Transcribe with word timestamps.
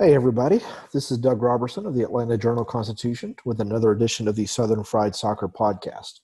Hey, 0.00 0.14
everybody. 0.14 0.60
This 0.92 1.10
is 1.10 1.18
Doug 1.18 1.42
Roberson 1.42 1.84
of 1.84 1.92
the 1.92 2.04
Atlanta 2.04 2.38
Journal 2.38 2.64
Constitution 2.64 3.34
with 3.44 3.60
another 3.60 3.90
edition 3.90 4.28
of 4.28 4.36
the 4.36 4.46
Southern 4.46 4.84
Fried 4.84 5.16
Soccer 5.16 5.48
Podcast. 5.48 6.20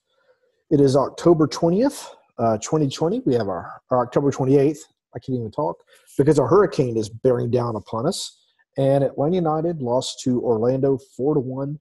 It 0.71 0.79
is 0.79 0.95
October 0.95 1.45
20th, 1.45 2.07
uh, 2.37 2.57
2020. 2.59 3.23
We 3.25 3.33
have 3.33 3.49
our, 3.49 3.81
our 3.91 3.99
October 3.99 4.31
28th. 4.31 4.77
I 5.13 5.19
can't 5.19 5.37
even 5.37 5.51
talk 5.51 5.75
because 6.17 6.39
a 6.39 6.47
hurricane 6.47 6.95
is 6.95 7.09
bearing 7.09 7.51
down 7.51 7.75
upon 7.75 8.07
us. 8.07 8.45
And 8.77 9.03
Atlanta 9.03 9.35
United 9.35 9.81
lost 9.81 10.21
to 10.21 10.41
Orlando 10.41 10.97
4 11.17 11.33
to 11.33 11.41
1 11.41 11.77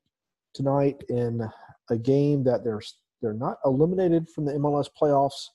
tonight 0.52 1.00
in 1.10 1.48
a 1.90 1.96
game 1.96 2.42
that 2.42 2.64
they're, 2.64 2.82
they're 3.22 3.34
not 3.34 3.58
eliminated 3.64 4.28
from 4.28 4.46
the 4.46 4.52
MLS 4.54 4.88
playoffs 5.00 5.50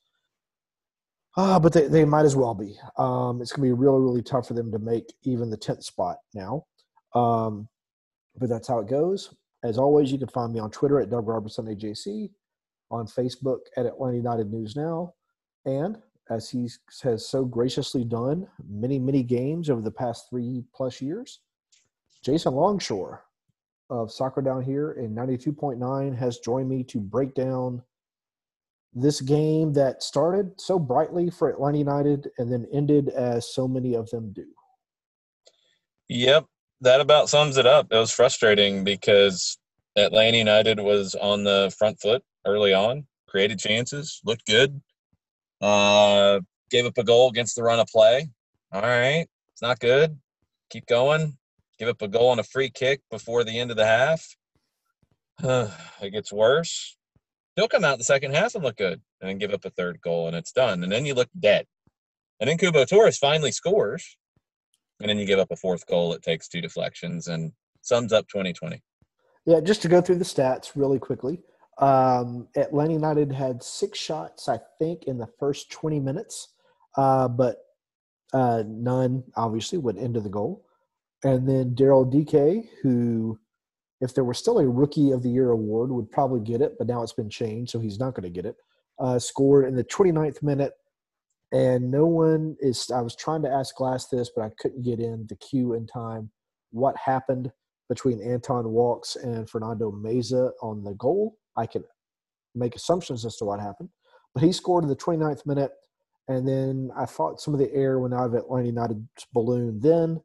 uh, 1.39 1.57
but 1.57 1.71
they, 1.71 1.87
they 1.87 2.03
might 2.03 2.25
as 2.25 2.35
well 2.35 2.53
be. 2.53 2.77
Um, 2.97 3.41
it's 3.41 3.53
going 3.53 3.69
to 3.69 3.75
be 3.75 3.79
really, 3.79 4.01
really 4.01 4.21
tough 4.21 4.47
for 4.47 4.53
them 4.53 4.71
to 4.73 4.79
make 4.79 5.13
even 5.23 5.49
the 5.49 5.57
10th 5.57 5.83
spot 5.83 6.17
now. 6.33 6.65
Um, 7.15 7.69
but 8.37 8.49
that's 8.49 8.67
how 8.67 8.79
it 8.79 8.89
goes. 8.89 9.33
As 9.63 9.77
always, 9.77 10.11
you 10.11 10.17
can 10.17 10.27
find 10.27 10.53
me 10.53 10.59
on 10.59 10.69
Twitter 10.69 10.99
at 10.99 11.09
Doug 11.09 11.27
Roberson 11.27 11.65
AJC, 11.65 12.29
on 12.91 13.07
Facebook 13.07 13.59
at 13.77 13.85
Atlanta 13.85 14.17
United 14.17 14.51
News 14.51 14.75
Now, 14.75 15.13
and 15.65 15.97
as 16.29 16.49
he 16.49 16.69
has 17.03 17.25
so 17.25 17.45
graciously 17.45 18.03
done 18.03 18.45
many, 18.67 18.99
many 18.99 19.23
games 19.23 19.69
over 19.69 19.81
the 19.81 19.91
past 19.91 20.29
three 20.29 20.63
plus 20.75 21.01
years, 21.01 21.39
Jason 22.21 22.53
Longshore 22.53 23.23
of 23.89 24.11
Soccer 24.11 24.41
Down 24.41 24.61
Here 24.61 24.91
in 24.91 25.15
92.9 25.15 26.17
has 26.17 26.39
joined 26.39 26.69
me 26.69 26.83
to 26.83 26.99
break 26.99 27.33
down 27.33 27.81
this 28.93 29.21
game 29.21 29.73
that 29.73 30.01
started 30.01 30.59
so 30.59 30.79
brightly 30.79 31.29
for 31.29 31.49
Atlanta 31.49 31.77
United 31.77 32.29
and 32.37 32.51
then 32.51 32.65
ended 32.73 33.09
as 33.09 33.53
so 33.53 33.67
many 33.67 33.93
of 33.93 34.09
them 34.09 34.31
do. 34.33 34.45
Yep, 36.07 36.45
that 36.81 37.01
about 37.01 37.29
sums 37.29 37.57
it 37.57 37.67
up. 37.67 37.87
It 37.91 37.97
was 37.97 38.11
frustrating 38.11 38.83
because 38.83 39.59
Atlanta 39.95 40.37
United 40.37 40.79
was 40.79 41.13
on 41.15 41.43
the 41.43 41.73
front 41.77 41.99
foot 42.01 42.23
early 42.47 42.73
on, 42.73 43.05
created 43.27 43.59
chances, 43.59 44.21
looked 44.25 44.45
good, 44.47 44.81
uh, 45.61 46.39
gave 46.71 46.85
up 46.85 46.97
a 46.97 47.03
goal 47.03 47.29
against 47.29 47.55
the 47.55 47.63
run 47.63 47.79
of 47.79 47.87
play. 47.87 48.27
All 48.71 48.81
right, 48.81 49.27
it's 49.51 49.61
not 49.61 49.79
good. 49.79 50.17
Keep 50.71 50.87
going. 50.87 51.37
Give 51.77 51.89
up 51.89 52.01
a 52.01 52.07
goal 52.07 52.29
on 52.29 52.39
a 52.39 52.43
free 52.43 52.69
kick 52.69 53.01
before 53.11 53.43
the 53.43 53.57
end 53.57 53.71
of 53.71 53.77
the 53.77 53.85
half. 53.85 54.25
it 56.01 56.11
gets 56.11 56.33
worse 56.33 56.97
he'll 57.55 57.67
come 57.67 57.83
out 57.83 57.97
the 57.97 58.03
second 58.03 58.33
half 58.33 58.55
and 58.55 58.63
look 58.63 58.77
good 58.77 59.01
and 59.21 59.29
then 59.29 59.37
give 59.37 59.51
up 59.51 59.65
a 59.65 59.69
third 59.69 59.99
goal 60.01 60.27
and 60.27 60.35
it's 60.35 60.51
done. 60.51 60.83
And 60.83 60.91
then 60.91 61.05
you 61.05 61.13
look 61.13 61.29
dead. 61.39 61.65
And 62.39 62.49
then 62.49 62.57
Cubo 62.57 62.87
Torres 62.87 63.17
finally 63.17 63.51
scores. 63.51 64.17
And 65.01 65.09
then 65.09 65.17
you 65.17 65.25
give 65.25 65.39
up 65.39 65.51
a 65.51 65.55
fourth 65.55 65.85
goal. 65.85 66.13
It 66.13 66.21
takes 66.21 66.47
two 66.47 66.61
deflections 66.61 67.27
and 67.27 67.51
sums 67.81 68.11
up 68.11 68.27
2020. 68.27 68.81
Yeah, 69.45 69.61
just 69.61 69.81
to 69.83 69.87
go 69.87 70.01
through 70.01 70.17
the 70.17 70.25
stats 70.25 70.71
really 70.75 70.99
quickly. 70.99 71.41
Um, 71.79 72.47
Atlanta 72.57 72.93
United 72.93 73.31
had 73.31 73.63
six 73.63 73.97
shots, 73.97 74.49
I 74.49 74.59
think, 74.77 75.03
in 75.03 75.17
the 75.17 75.29
first 75.39 75.71
20 75.71 75.99
minutes, 75.99 76.49
uh, 76.97 77.29
but 77.29 77.57
uh, 78.33 78.63
none 78.67 79.23
obviously 79.35 79.77
went 79.77 79.97
into 79.97 80.19
the 80.19 80.29
goal. 80.29 80.65
And 81.23 81.47
then 81.47 81.75
Daryl 81.75 82.09
Dike, 82.09 82.69
who 82.81 83.39
if 84.01 84.13
there 84.13 84.23
were 84.23 84.33
still 84.33 84.59
a 84.59 84.67
rookie 84.67 85.11
of 85.11 85.23
the 85.23 85.29
year 85.29 85.51
award 85.51 85.91
would 85.91 86.09
probably 86.11 86.39
get 86.39 86.61
it 86.61 86.75
but 86.77 86.87
now 86.87 87.03
it's 87.03 87.13
been 87.13 87.29
changed 87.29 87.71
so 87.71 87.79
he's 87.79 87.99
not 87.99 88.13
going 88.13 88.23
to 88.23 88.29
get 88.29 88.45
it 88.45 88.55
uh, 88.99 89.17
scored 89.17 89.67
in 89.67 89.75
the 89.75 89.83
29th 89.83 90.43
minute. 90.43 90.73
And 91.51 91.89
no 91.89 92.05
one 92.05 92.55
is 92.59 92.91
i 92.91 93.01
was 93.01 93.15
trying 93.15 93.41
to 93.41 93.49
ask 93.49 93.75
glass 93.75 94.07
this 94.07 94.29
but 94.35 94.43
i 94.43 94.51
couldn't 94.59 94.83
get 94.83 94.99
in 94.99 95.25
the 95.27 95.35
queue 95.37 95.73
in 95.73 95.87
time. 95.87 96.29
What 96.71 96.95
happened 96.97 97.51
between 97.87 98.21
anton 98.21 98.69
Walkes 98.69 99.15
and 99.15 99.49
fernando 99.49 99.91
meza 99.91 100.51
on 100.61 100.83
the 100.83 100.93
goal? 100.93 101.37
I 101.57 101.65
can 101.65 101.83
make 102.53 102.75
assumptions 102.75 103.25
as 103.25 103.37
to 103.37 103.45
what 103.45 103.59
happened 103.59 103.89
but 104.35 104.43
he 104.43 104.51
scored 104.51 104.83
in 104.83 104.89
the 104.89 104.95
29th 104.95 105.45
minute 105.45 105.71
and 106.27 106.47
then 106.47 106.91
i 106.95 107.05
thought 107.05 107.41
some 107.41 107.53
of 107.53 107.59
the 107.59 107.73
air 107.73 107.99
went 107.99 108.13
out 108.13 108.25
of 108.25 108.33
atlanta 108.33 108.67
united's 108.67 109.25
balloon 109.33 109.79
then 109.79 110.19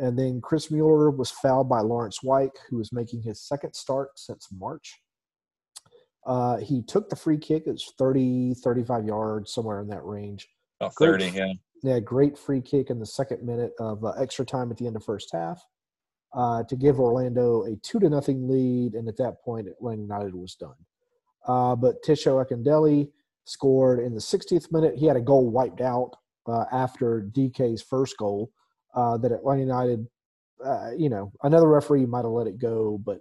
and 0.00 0.18
then 0.18 0.40
Chris 0.40 0.70
Mueller 0.70 1.10
was 1.10 1.30
fouled 1.30 1.68
by 1.68 1.80
Laurence 1.80 2.22
Wyke, 2.22 2.58
who 2.68 2.78
was 2.78 2.92
making 2.92 3.22
his 3.22 3.42
second 3.42 3.74
start 3.74 4.18
since 4.18 4.48
March. 4.50 4.98
Uh, 6.26 6.56
he 6.56 6.82
took 6.82 7.08
the 7.10 7.16
free 7.16 7.38
kick. 7.38 7.64
It 7.66 7.72
was 7.72 7.92
30, 7.98 8.54
35 8.54 9.04
yards, 9.04 9.52
somewhere 9.52 9.80
in 9.80 9.88
that 9.88 10.04
range. 10.04 10.48
Oh, 10.80 10.88
30, 10.88 11.30
great, 11.30 11.34
yeah. 11.34 11.52
Yeah, 11.82 12.00
great 12.00 12.38
free 12.38 12.62
kick 12.62 12.90
in 12.90 12.98
the 12.98 13.06
second 13.06 13.42
minute 13.44 13.72
of 13.78 14.04
uh, 14.04 14.10
extra 14.12 14.44
time 14.44 14.70
at 14.70 14.78
the 14.78 14.86
end 14.86 14.96
of 14.96 15.04
first 15.04 15.30
half 15.32 15.62
uh, 16.34 16.62
to 16.64 16.76
give 16.76 16.98
Orlando 16.98 17.64
a 17.64 17.76
two 17.76 17.98
to 18.00 18.08
nothing 18.08 18.48
lead. 18.48 18.94
And 18.94 19.06
at 19.08 19.16
that 19.18 19.42
point, 19.42 19.68
Atlanta 19.68 20.02
United 20.02 20.34
was 20.34 20.54
done. 20.54 20.74
Uh, 21.46 21.76
but 21.76 22.02
Tesho 22.02 22.44
Akindele 22.44 23.10
scored 23.44 24.00
in 24.00 24.14
the 24.14 24.20
60th 24.20 24.72
minute. 24.72 24.94
He 24.96 25.06
had 25.06 25.16
a 25.16 25.22
goal 25.22 25.50
wiped 25.50 25.80
out 25.80 26.16
uh, 26.46 26.64
after 26.72 27.20
Dike's 27.20 27.82
first 27.82 28.16
goal 28.18 28.50
uh, 28.94 29.16
that 29.18 29.32
Atlanta 29.32 29.60
United, 29.60 30.06
uh, 30.64 30.90
you 30.96 31.08
know, 31.08 31.32
another 31.42 31.68
referee 31.68 32.06
might 32.06 32.24
have 32.24 32.32
let 32.32 32.46
it 32.46 32.58
go, 32.58 33.00
but 33.04 33.18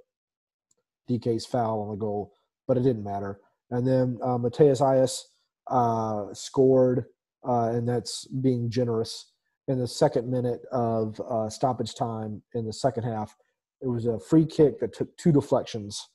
Dike's 1.07 1.45
foul 1.45 1.81
on 1.81 1.89
the 1.89 1.95
goal, 1.95 2.33
but 2.67 2.77
it 2.77 2.83
didn't 2.83 3.03
matter. 3.03 3.39
And 3.71 3.87
then 3.87 4.17
uh, 4.23 4.37
Matheus 4.37 4.81
Aiás 4.81 5.23
uh, 5.67 6.33
scored, 6.33 7.05
uh, 7.47 7.69
and 7.69 7.87
that's 7.87 8.25
being 8.27 8.69
generous 8.69 9.31
in 9.67 9.79
the 9.79 9.87
second 9.87 10.29
minute 10.29 10.61
of 10.71 11.19
uh, 11.21 11.49
stoppage 11.49 11.95
time 11.95 12.41
in 12.55 12.65
the 12.65 12.73
second 12.73 13.03
half. 13.03 13.35
It 13.81 13.87
was 13.87 14.05
a 14.07 14.19
free 14.19 14.45
kick 14.45 14.79
that 14.79 14.93
took 14.93 15.15
two 15.17 15.31
deflections 15.31 16.09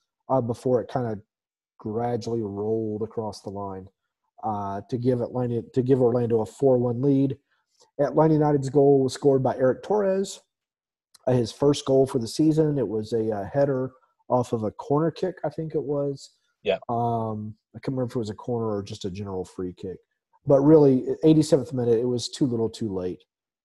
before 0.46 0.80
it 0.80 0.88
kind 0.88 1.06
of 1.06 1.20
gradually 1.78 2.42
rolled 2.42 3.02
across 3.02 3.40
the 3.42 3.50
line 3.50 3.86
to 4.90 4.98
give 4.98 5.20
Atlanta 5.20 5.62
to 5.72 5.82
give 5.82 6.02
Orlando 6.02 6.40
a 6.40 6.46
four-one 6.46 7.00
lead. 7.00 7.36
Atlanta 8.00 8.34
United's 8.34 8.70
goal 8.70 9.02
was 9.02 9.14
scored 9.14 9.42
by 9.42 9.56
Erick 9.56 9.82
Torres. 9.82 10.40
Uh, 11.26 11.32
his 11.32 11.52
first 11.52 11.84
goal 11.86 12.06
for 12.06 12.18
the 12.18 12.28
season. 12.28 12.78
It 12.78 12.86
was 12.86 13.12
a, 13.12 13.30
uh, 13.30 13.44
header 13.52 13.92
off 14.28 14.52
of 14.52 14.64
a 14.64 14.70
corner 14.70 15.10
kick, 15.10 15.36
I 15.44 15.48
think 15.48 15.74
it 15.74 15.82
was. 15.82 16.30
Yeah. 16.62 16.78
Um, 16.88 17.54
I 17.74 17.78
can't 17.78 17.94
remember 17.94 18.10
if 18.10 18.16
it 18.16 18.18
was 18.18 18.30
a 18.30 18.34
corner 18.34 18.68
or 18.68 18.82
just 18.82 19.04
a 19.04 19.10
general 19.10 19.44
free 19.44 19.74
kick. 19.74 19.98
But 20.46 20.60
really, 20.60 21.06
87th 21.24 21.72
minute, 21.72 21.98
it 21.98 22.06
was 22.06 22.28
too 22.28 22.46
little, 22.46 22.68
too 22.68 22.92
late 22.92 23.22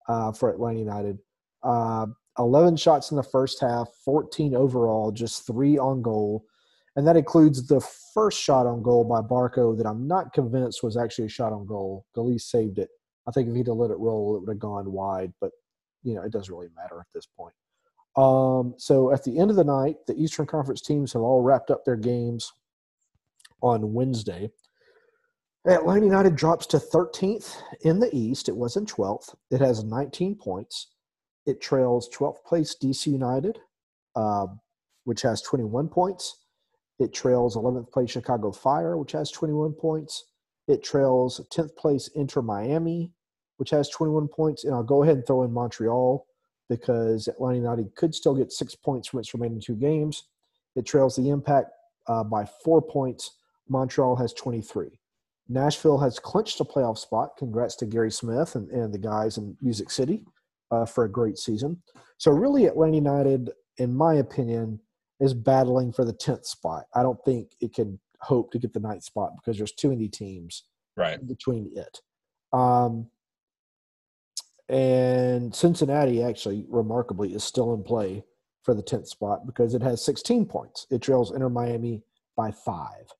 uh, 0.07 0.31
for 0.31 0.49
Atlanta 0.49 0.79
United. 0.79 1.17
Uh, 1.63 2.07
11 2.37 2.77
shots 2.77 3.11
in 3.11 3.17
the 3.17 3.23
first 3.23 3.59
half, 3.59 3.89
14 4.05 4.55
overall, 4.55 5.11
just 5.11 5.45
three 5.45 5.77
on 5.77 6.01
goal. 6.01 6.45
And 6.95 7.05
that 7.07 7.17
includes 7.17 7.67
the 7.67 7.81
first 8.13 8.41
shot 8.41 8.65
on 8.65 8.81
goal 8.81 9.03
by 9.03 9.21
Barco 9.21 9.77
that 9.77 9.85
I'm 9.85 10.07
not 10.07 10.33
convinced 10.33 10.83
was 10.83 10.97
actually 10.97 11.25
a 11.25 11.29
shot 11.29 11.53
on 11.53 11.65
goal. 11.65 12.05
Gallese 12.15 12.41
saved 12.41 12.79
it. 12.79 12.89
I 13.29 13.31
think 13.31 13.47
if 13.47 13.55
he'd 13.55 13.67
have 13.67 13.75
let 13.75 13.91
it 13.91 13.99
roll, 13.99 14.35
it 14.35 14.39
would 14.39 14.49
have 14.49 14.59
gone 14.59 14.91
wide, 14.91 15.31
but 15.39 15.51
you 16.03 16.15
know, 16.15 16.23
it 16.23 16.31
doesn't 16.31 16.53
really 16.53 16.69
matter 16.75 16.99
at 16.99 17.05
this 17.13 17.27
point. 17.27 17.53
Um, 18.15 18.73
so 18.77 19.13
at 19.13 19.23
the 19.23 19.37
end 19.37 19.51
of 19.51 19.55
the 19.55 19.63
night, 19.63 19.97
the 20.07 20.19
Eastern 20.19 20.47
Conference 20.47 20.81
teams 20.81 21.13
have 21.13 21.21
all 21.21 21.43
wrapped 21.43 21.69
up 21.69 21.85
their 21.85 21.95
games 21.95 22.51
on 23.61 23.93
Wednesday. 23.93 24.49
Atlanta 25.67 26.05
United 26.05 26.35
drops 26.35 26.65
to 26.67 26.77
13th 26.77 27.57
in 27.81 27.99
the 27.99 28.09
East. 28.15 28.49
It 28.49 28.57
was 28.57 28.77
in 28.77 28.85
12th. 28.87 29.35
It 29.51 29.61
has 29.61 29.83
19 29.83 30.35
points. 30.35 30.87
It 31.45 31.61
trails 31.61 32.09
12th 32.09 32.43
place 32.43 32.75
DC 32.81 33.07
United, 33.07 33.59
uh, 34.15 34.47
which 35.03 35.21
has 35.21 35.41
21 35.43 35.89
points. 35.89 36.45
It 36.97 37.13
trails 37.13 37.55
11th 37.55 37.91
place 37.91 38.09
Chicago 38.09 38.51
Fire, 38.51 38.97
which 38.97 39.11
has 39.11 39.31
21 39.31 39.73
points. 39.73 40.25
It 40.67 40.83
trails 40.83 41.41
10th 41.53 41.75
place 41.75 42.09
Inter 42.15 42.41
Miami, 42.41 43.11
which 43.59 43.71
has 43.71 43.89
21 43.89 44.29
points. 44.29 44.63
And 44.63 44.73
I'll 44.73 44.83
go 44.83 45.03
ahead 45.03 45.17
and 45.17 45.27
throw 45.27 45.43
in 45.43 45.51
Montreal 45.51 46.25
because 46.69 47.27
Atlanta 47.27 47.57
United 47.57 47.93
could 47.95 48.15
still 48.15 48.33
get 48.33 48.53
six 48.53 48.73
points 48.73 49.09
from 49.09 49.19
its 49.19 49.33
remaining 49.33 49.59
two 49.59 49.75
games. 49.75 50.23
It 50.77 50.85
trails 50.85 51.17
the 51.17 51.29
Impact 51.29 51.69
uh, 52.07 52.23
by 52.23 52.45
four 52.63 52.81
points. 52.81 53.37
Montreal 53.67 54.15
has 54.15 54.33
23. 54.33 54.97
Nashville 55.49 55.97
has 55.97 56.19
clinched 56.19 56.61
a 56.61 56.63
playoff 56.63 56.97
spot. 56.97 57.35
Congrats 57.37 57.75
to 57.77 57.85
Gary 57.85 58.11
Smith 58.11 58.55
and, 58.55 58.69
and 58.69 58.93
the 58.93 58.97
guys 58.99 59.37
in 59.37 59.57
Music 59.61 59.91
City 59.91 60.23
uh, 60.71 60.85
for 60.85 61.03
a 61.03 61.11
great 61.11 61.37
season. 61.37 61.81
So, 62.17 62.31
really, 62.31 62.65
Atlanta 62.65 62.95
United, 62.95 63.49
in 63.77 63.93
my 63.93 64.15
opinion, 64.15 64.79
is 65.19 65.33
battling 65.33 65.91
for 65.91 66.05
the 66.05 66.13
10th 66.13 66.45
spot. 66.45 66.85
I 66.95 67.03
don't 67.03 67.19
think 67.25 67.51
it 67.59 67.73
can 67.73 67.99
hope 68.21 68.51
to 68.51 68.59
get 68.59 68.73
the 68.73 68.79
ninth 68.79 69.03
spot 69.03 69.31
because 69.35 69.57
there's 69.57 69.73
too 69.73 69.89
many 69.89 70.07
teams 70.07 70.63
right 70.95 71.25
between 71.27 71.71
it. 71.75 71.99
Um, 72.53 73.07
and 74.69 75.53
Cincinnati, 75.53 76.23
actually, 76.23 76.65
remarkably, 76.69 77.33
is 77.33 77.43
still 77.43 77.73
in 77.73 77.83
play 77.83 78.23
for 78.63 78.73
the 78.73 78.83
10th 78.83 79.07
spot 79.07 79.45
because 79.45 79.73
it 79.73 79.81
has 79.81 80.03
16 80.05 80.45
points. 80.45 80.85
It 80.91 81.01
trails 81.01 81.31
Inter 81.31 81.49
Miami 81.49 82.03
by 82.37 82.51
five. 82.51 83.11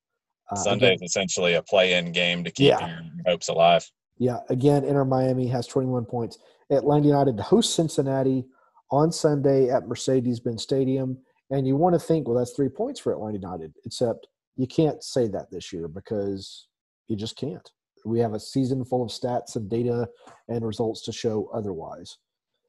Uh, 0.52 0.56
Sunday 0.56 0.94
is 0.94 1.02
essentially 1.02 1.56
a 1.56 1.64
play-in 1.64 2.12
game 2.12 2.44
to 2.44 2.52
keep 2.52 2.68
yeah. 2.68 2.88
your 2.88 3.02
hopes 3.26 3.50
alive. 3.50 3.90
Yeah, 4.18 4.40
again, 4.50 4.84
Inter 4.84 5.06
Miami 5.06 5.48
has 5.48 5.66
21 5.66 6.06
points. 6.06 6.38
Atlanta 6.70 7.08
United 7.08 7.40
hosts 7.40 7.74
Cincinnati 7.74 8.46
on 8.92 9.12
Sunday 9.12 9.70
at 9.70 9.88
Mercedes-Benz 9.88 10.62
Stadium, 10.62 11.18
and 11.50 11.68
you 11.68 11.76
want 11.76 11.94
to 11.94 12.00
think, 12.00 12.28
well, 12.28 12.38
that's 12.38 12.54
three 12.54 12.70
points 12.70 13.00
for 13.00 13.12
Atlanta 13.12 13.40
United. 13.40 13.74
Except 13.86 14.28
you 14.56 14.68
can't 14.68 15.04
say 15.04 15.28
that 15.30 15.50
this 15.50 15.74
year 15.74 15.88
because 15.88 16.68
you 17.08 17.16
just 17.16 17.36
can't. 17.36 17.72
We 18.06 18.20
have 18.20 18.34
a 18.34 18.40
season 18.40 18.84
full 18.86 19.04
of 19.04 19.10
stats 19.10 19.56
and 19.56 19.70
data 19.70 20.10
and 20.48 20.66
results 20.66 21.02
to 21.04 21.12
show 21.12 21.50
otherwise. 21.54 22.18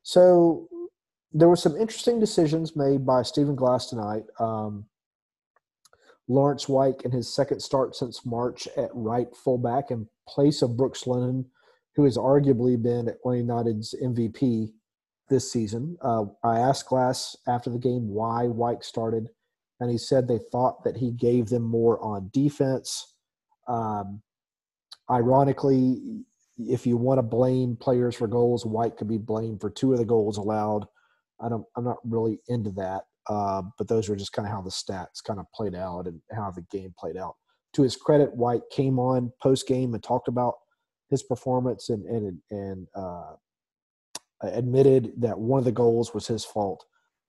So 0.02 0.68
there 1.32 1.48
were 1.48 1.56
some 1.56 1.76
interesting 1.76 2.18
decisions 2.18 2.76
made 2.76 3.06
by 3.06 3.22
Stephen 3.22 3.54
Glass 3.54 3.86
tonight. 3.86 4.24
Um, 4.38 4.86
Laurence 6.28 6.68
Wyke 6.68 7.02
in 7.04 7.10
his 7.10 7.34
second 7.34 7.60
start 7.60 7.96
since 7.96 8.24
March 8.24 8.68
at 8.76 8.90
right 8.94 9.28
fullback 9.34 9.90
in 9.90 10.08
place 10.28 10.62
of 10.62 10.76
Brooks 10.76 11.06
Lennon, 11.06 11.44
who 11.96 12.04
has 12.04 12.16
arguably 12.16 12.80
been 12.80 13.08
Atlanta 13.08 13.40
United's 13.40 13.94
MVP 14.02 14.72
this 15.28 15.50
season. 15.50 15.96
Uh, 16.00 16.26
I 16.44 16.58
asked 16.58 16.86
Glass 16.86 17.36
after 17.48 17.68
the 17.70 17.78
game 17.78 18.08
why 18.08 18.44
Wyke 18.44 18.84
started, 18.84 19.28
and 19.80 19.90
he 19.90 19.98
said 19.98 20.28
they 20.28 20.38
thought 20.52 20.84
that 20.84 20.96
he 20.96 21.10
gave 21.10 21.48
them 21.48 21.62
more 21.62 22.00
on 22.00 22.30
defense. 22.32 23.14
Um, 23.66 24.22
ironically, 25.10 26.22
if 26.58 26.86
you 26.86 26.96
want 26.96 27.18
to 27.18 27.22
blame 27.22 27.76
players 27.76 28.14
for 28.14 28.26
goals, 28.26 28.66
Wyke 28.66 28.96
could 28.96 29.08
be 29.08 29.18
blamed 29.18 29.60
for 29.60 29.70
two 29.70 29.92
of 29.92 29.98
the 29.98 30.04
goals 30.04 30.36
allowed. 30.38 30.86
I 31.40 31.48
don't. 31.48 31.64
I'm 31.76 31.84
not 31.84 31.98
really 32.04 32.38
into 32.48 32.70
that. 32.72 33.02
Uh, 33.28 33.62
but 33.78 33.88
those 33.88 34.08
were 34.08 34.16
just 34.16 34.32
kind 34.32 34.46
of 34.46 34.52
how 34.52 34.60
the 34.60 34.70
stats 34.70 35.22
kind 35.24 35.38
of 35.38 35.46
played 35.54 35.74
out 35.74 36.06
and 36.06 36.20
how 36.32 36.50
the 36.50 36.62
game 36.70 36.94
played 36.98 37.16
out. 37.16 37.36
To 37.74 37.82
his 37.82 37.96
credit, 37.96 38.34
Wyke 38.34 38.68
came 38.70 38.98
on 38.98 39.32
post 39.42 39.68
game 39.68 39.94
and 39.94 40.02
talked 40.02 40.28
about 40.28 40.54
his 41.08 41.22
performance 41.22 41.90
and 41.90 42.04
and 42.06 42.38
and 42.50 42.86
uh, 42.94 43.34
admitted 44.42 45.12
that 45.18 45.38
one 45.38 45.58
of 45.58 45.64
the 45.64 45.72
goals 45.72 46.14
was 46.14 46.26
his 46.26 46.44
fault. 46.44 46.84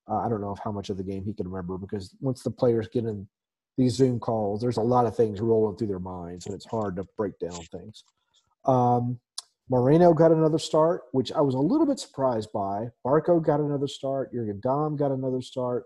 Uh, 0.09 0.17
I 0.17 0.29
don't 0.29 0.41
know 0.41 0.57
how 0.63 0.71
much 0.71 0.89
of 0.89 0.97
the 0.97 1.03
game 1.03 1.23
he 1.23 1.33
can 1.33 1.47
remember 1.47 1.77
because 1.77 2.15
once 2.19 2.43
the 2.43 2.51
players 2.51 2.87
get 2.87 3.05
in 3.05 3.27
these 3.77 3.95
Zoom 3.95 4.19
calls, 4.19 4.61
there's 4.61 4.77
a 4.77 4.81
lot 4.81 5.05
of 5.05 5.15
things 5.15 5.41
rolling 5.41 5.77
through 5.77 5.87
their 5.87 5.99
minds, 5.99 6.45
and 6.45 6.55
it's 6.55 6.65
hard 6.65 6.95
to 6.97 7.05
break 7.17 7.37
down 7.39 7.61
things. 7.71 8.03
Um, 8.65 9.19
Moreno 9.69 10.13
got 10.13 10.31
another 10.31 10.59
start, 10.59 11.03
which 11.13 11.31
I 11.31 11.39
was 11.41 11.55
a 11.55 11.59
little 11.59 11.85
bit 11.85 11.97
surprised 11.97 12.51
by. 12.51 12.89
Barco 13.05 13.43
got 13.43 13.61
another 13.61 13.87
start. 13.87 14.33
Jurgen 14.33 14.59
Damm 14.61 14.97
got 14.97 15.11
another 15.11 15.41
start. 15.41 15.85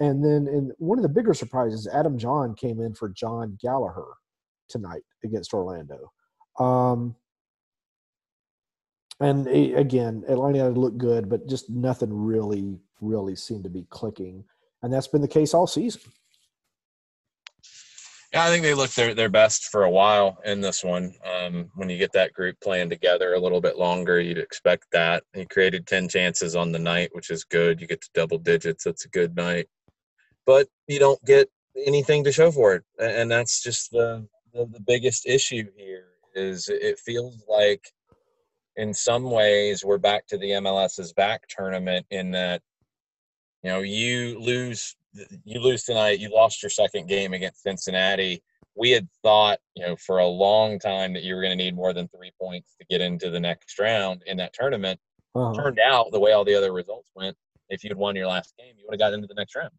And 0.00 0.24
then 0.24 0.48
in 0.48 0.72
one 0.78 0.98
of 0.98 1.02
the 1.02 1.08
bigger 1.08 1.34
surprises, 1.34 1.86
Adam 1.86 2.18
Jahn 2.18 2.54
came 2.54 2.80
in 2.80 2.94
for 2.94 3.08
John 3.10 3.56
Gallagher 3.60 4.14
tonight 4.68 5.02
against 5.22 5.54
Orlando. 5.54 6.10
Um, 6.58 7.14
and 9.20 9.46
again, 9.46 10.24
Atlanta 10.26 10.70
looked 10.70 10.98
good, 10.98 11.28
but 11.28 11.46
just 11.46 11.68
nothing 11.68 12.12
really, 12.12 12.80
really 13.00 13.36
seemed 13.36 13.64
to 13.64 13.70
be 13.70 13.86
clicking. 13.90 14.44
And 14.82 14.92
that's 14.92 15.08
been 15.08 15.20
the 15.20 15.28
case 15.28 15.52
all 15.52 15.66
season. 15.66 16.00
Yeah, 18.32 18.44
I 18.44 18.48
think 18.48 18.62
they 18.62 18.74
looked 18.74 18.94
their, 18.94 19.12
their 19.12 19.28
best 19.28 19.64
for 19.64 19.82
a 19.82 19.90
while 19.90 20.38
in 20.44 20.60
this 20.60 20.84
one. 20.84 21.14
Um, 21.24 21.68
when 21.74 21.90
you 21.90 21.98
get 21.98 22.12
that 22.12 22.32
group 22.32 22.60
playing 22.60 22.88
together 22.88 23.34
a 23.34 23.40
little 23.40 23.60
bit 23.60 23.76
longer, 23.76 24.20
you'd 24.20 24.38
expect 24.38 24.86
that. 24.92 25.24
He 25.34 25.44
created 25.46 25.86
10 25.86 26.08
chances 26.08 26.54
on 26.54 26.70
the 26.70 26.78
night, 26.78 27.10
which 27.12 27.30
is 27.30 27.42
good. 27.42 27.80
You 27.80 27.88
get 27.88 28.00
to 28.02 28.10
double 28.14 28.38
digits. 28.38 28.84
That's 28.84 29.04
a 29.04 29.08
good 29.08 29.34
night. 29.34 29.66
But 30.46 30.68
you 30.86 31.00
don't 31.00 31.22
get 31.24 31.50
anything 31.86 32.22
to 32.22 32.30
show 32.30 32.52
for 32.52 32.74
it. 32.74 32.84
And 33.00 33.28
that's 33.28 33.64
just 33.64 33.90
the, 33.90 34.28
the, 34.54 34.66
the 34.66 34.80
biggest 34.80 35.26
issue 35.26 35.64
here 35.76 36.06
is 36.36 36.68
it 36.68 37.00
feels 37.00 37.42
like 37.48 37.82
in 38.76 38.94
some 38.94 39.24
ways 39.24 39.84
we're 39.84 39.98
back 39.98 40.28
to 40.28 40.38
the 40.38 40.50
MLS's 40.50 41.12
back 41.12 41.48
tournament 41.48 42.06
in 42.10 42.30
that, 42.30 42.62
you 43.64 43.70
know, 43.70 43.80
you 43.80 44.38
lose 44.38 44.94
you 45.44 45.60
lose 45.60 45.84
tonight. 45.84 46.20
You 46.20 46.32
lost 46.32 46.62
your 46.62 46.70
second 46.70 47.08
game 47.08 47.32
against 47.32 47.62
Cincinnati. 47.62 48.42
We 48.76 48.90
had 48.90 49.08
thought, 49.22 49.58
you 49.74 49.84
know, 49.84 49.96
for 49.96 50.18
a 50.18 50.26
long 50.26 50.78
time 50.78 51.12
that 51.14 51.22
you 51.22 51.34
were 51.34 51.42
going 51.42 51.56
to 51.56 51.64
need 51.64 51.74
more 51.74 51.92
than 51.92 52.08
three 52.08 52.32
points 52.40 52.74
to 52.78 52.86
get 52.88 53.00
into 53.00 53.30
the 53.30 53.40
next 53.40 53.78
round 53.78 54.22
in 54.26 54.36
that 54.38 54.52
tournament. 54.52 55.00
Uh-huh. 55.34 55.54
Turned 55.54 55.78
out 55.80 56.10
the 56.12 56.20
way 56.20 56.32
all 56.32 56.44
the 56.44 56.54
other 56.54 56.72
results 56.72 57.10
went, 57.14 57.36
if 57.68 57.84
you'd 57.84 57.96
won 57.96 58.16
your 58.16 58.26
last 58.26 58.54
game, 58.58 58.74
you 58.76 58.84
would 58.86 58.94
have 58.94 59.00
got 59.00 59.14
into 59.14 59.26
the 59.26 59.34
next 59.34 59.54
round. 59.54 59.70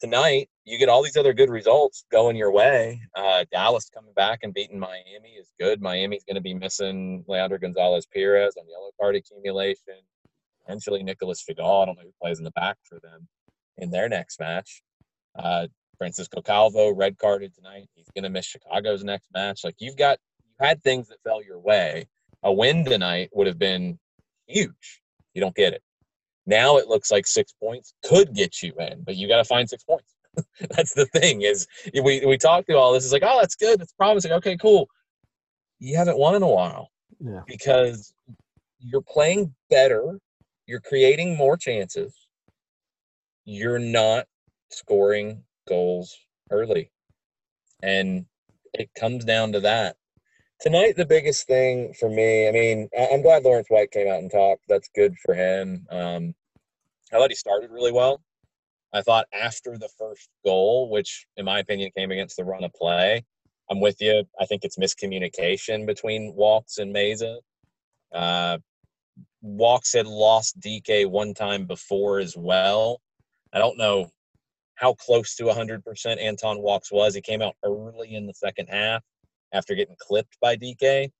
Tonight, 0.00 0.48
you 0.64 0.78
get 0.78 0.88
all 0.88 1.02
these 1.02 1.16
other 1.16 1.32
good 1.32 1.50
results 1.50 2.04
going 2.10 2.36
your 2.36 2.50
way. 2.52 3.00
Uh, 3.14 3.44
Dallas 3.52 3.88
coming 3.88 4.12
back 4.14 4.40
and 4.42 4.52
beating 4.52 4.78
Miami 4.78 5.30
is 5.38 5.50
good. 5.58 5.80
Miami's 5.80 6.24
going 6.24 6.34
to 6.34 6.42
be 6.42 6.52
missing 6.52 7.24
Leandro 7.26 7.58
Gonzalez 7.58 8.06
Pirez 8.06 8.54
on 8.58 8.68
yellow 8.68 8.90
card 9.00 9.16
accumulation. 9.16 9.94
Potentially 10.64 11.02
Nicholas 11.02 11.44
Figal. 11.48 11.82
I 11.82 11.86
don't 11.86 11.96
know 11.96 12.04
who 12.04 12.12
plays 12.20 12.38
in 12.38 12.44
the 12.44 12.50
back 12.52 12.76
for 12.84 12.98
them 13.00 13.28
in 13.78 13.90
their 13.90 14.08
next 14.08 14.40
match. 14.40 14.82
Uh, 15.36 15.66
Francisco 15.98 16.42
Calvo 16.42 16.92
red 16.92 17.18
carded 17.18 17.54
tonight. 17.54 17.88
He's 17.94 18.10
going 18.14 18.24
to 18.24 18.30
miss 18.30 18.46
Chicago's 18.46 19.04
next 19.04 19.28
match. 19.32 19.64
Like 19.64 19.76
you've 19.78 19.96
got 19.96 20.18
you 20.44 20.52
had 20.60 20.82
things 20.82 21.08
that 21.08 21.22
fell 21.24 21.42
your 21.42 21.58
way. 21.58 22.06
A 22.42 22.52
win 22.52 22.84
tonight 22.84 23.30
would 23.32 23.46
have 23.46 23.58
been 23.58 23.98
huge. 24.46 25.00
You 25.32 25.40
don't 25.40 25.54
get 25.54 25.72
it. 25.72 25.82
Now 26.46 26.76
it 26.76 26.88
looks 26.88 27.10
like 27.10 27.26
six 27.26 27.52
points 27.52 27.94
could 28.04 28.34
get 28.34 28.62
you 28.62 28.72
in, 28.78 29.02
but 29.02 29.16
you 29.16 29.28
got 29.28 29.38
to 29.38 29.44
find 29.44 29.68
six 29.68 29.82
points. 29.84 30.14
that's 30.70 30.92
the 30.94 31.06
thing 31.06 31.42
is 31.42 31.66
we 32.02 32.24
we 32.26 32.36
talked 32.36 32.66
through 32.66 32.76
all 32.76 32.92
this. 32.92 33.04
It's 33.04 33.12
like 33.12 33.22
oh 33.24 33.38
that's 33.40 33.54
good. 33.54 33.80
It's 33.80 33.92
promising. 33.92 34.32
Okay, 34.32 34.56
cool. 34.56 34.88
You 35.78 35.96
haven't 35.96 36.18
won 36.18 36.34
in 36.34 36.42
a 36.42 36.48
while 36.48 36.90
yeah. 37.20 37.40
because 37.46 38.12
you're 38.80 39.02
playing 39.02 39.54
better. 39.70 40.18
You're 40.66 40.80
creating 40.80 41.36
more 41.36 41.56
chances 41.56 42.23
you're 43.44 43.78
not 43.78 44.26
scoring 44.70 45.42
goals 45.68 46.16
early. 46.50 46.90
And 47.82 48.26
it 48.72 48.90
comes 48.98 49.24
down 49.24 49.52
to 49.52 49.60
that. 49.60 49.96
Tonight, 50.60 50.96
the 50.96 51.04
biggest 51.04 51.46
thing 51.46 51.92
for 51.98 52.08
me, 52.08 52.48
I 52.48 52.52
mean, 52.52 52.88
I'm 52.98 53.22
glad 53.22 53.44
Laurence 53.44 53.68
Wyke 53.70 53.90
came 53.90 54.08
out 54.08 54.20
and 54.20 54.30
talked. 54.30 54.62
That's 54.68 54.88
good 54.94 55.14
for 55.18 55.34
him. 55.34 55.86
Um, 55.90 56.34
I 57.12 57.18
thought 57.18 57.30
he 57.30 57.36
started 57.36 57.70
really 57.70 57.92
well. 57.92 58.22
I 58.92 59.02
thought 59.02 59.26
after 59.34 59.76
the 59.76 59.90
first 59.98 60.28
goal, 60.44 60.88
which 60.88 61.26
in 61.36 61.44
my 61.44 61.58
opinion 61.58 61.90
came 61.96 62.12
against 62.12 62.36
the 62.36 62.44
run 62.44 62.64
of 62.64 62.72
play, 62.72 63.24
I'm 63.70 63.80
with 63.80 64.00
you. 64.00 64.24
I 64.40 64.46
think 64.46 64.64
it's 64.64 64.76
miscommunication 64.78 65.86
between 65.86 66.34
Walkes 66.34 66.78
and 66.78 66.94
Meza. 66.94 67.38
Uh, 68.14 68.58
Walkes 69.42 69.92
had 69.92 70.06
lost 70.06 70.60
Dike 70.60 71.08
one 71.08 71.34
time 71.34 71.66
before 71.66 72.20
as 72.20 72.36
well. 72.36 73.00
I 73.54 73.58
don't 73.58 73.78
know 73.78 74.10
how 74.74 74.94
close 74.94 75.36
to 75.36 75.44
100% 75.44 76.20
Anton 76.20 76.60
Walkes 76.60 76.90
was. 76.90 77.14
He 77.14 77.20
came 77.20 77.40
out 77.40 77.54
early 77.64 78.14
in 78.14 78.26
the 78.26 78.34
second 78.34 78.66
half 78.68 79.02
after 79.52 79.74
getting 79.76 79.94
clipped 80.00 80.36
by 80.40 80.56
Dike. 80.56 81.12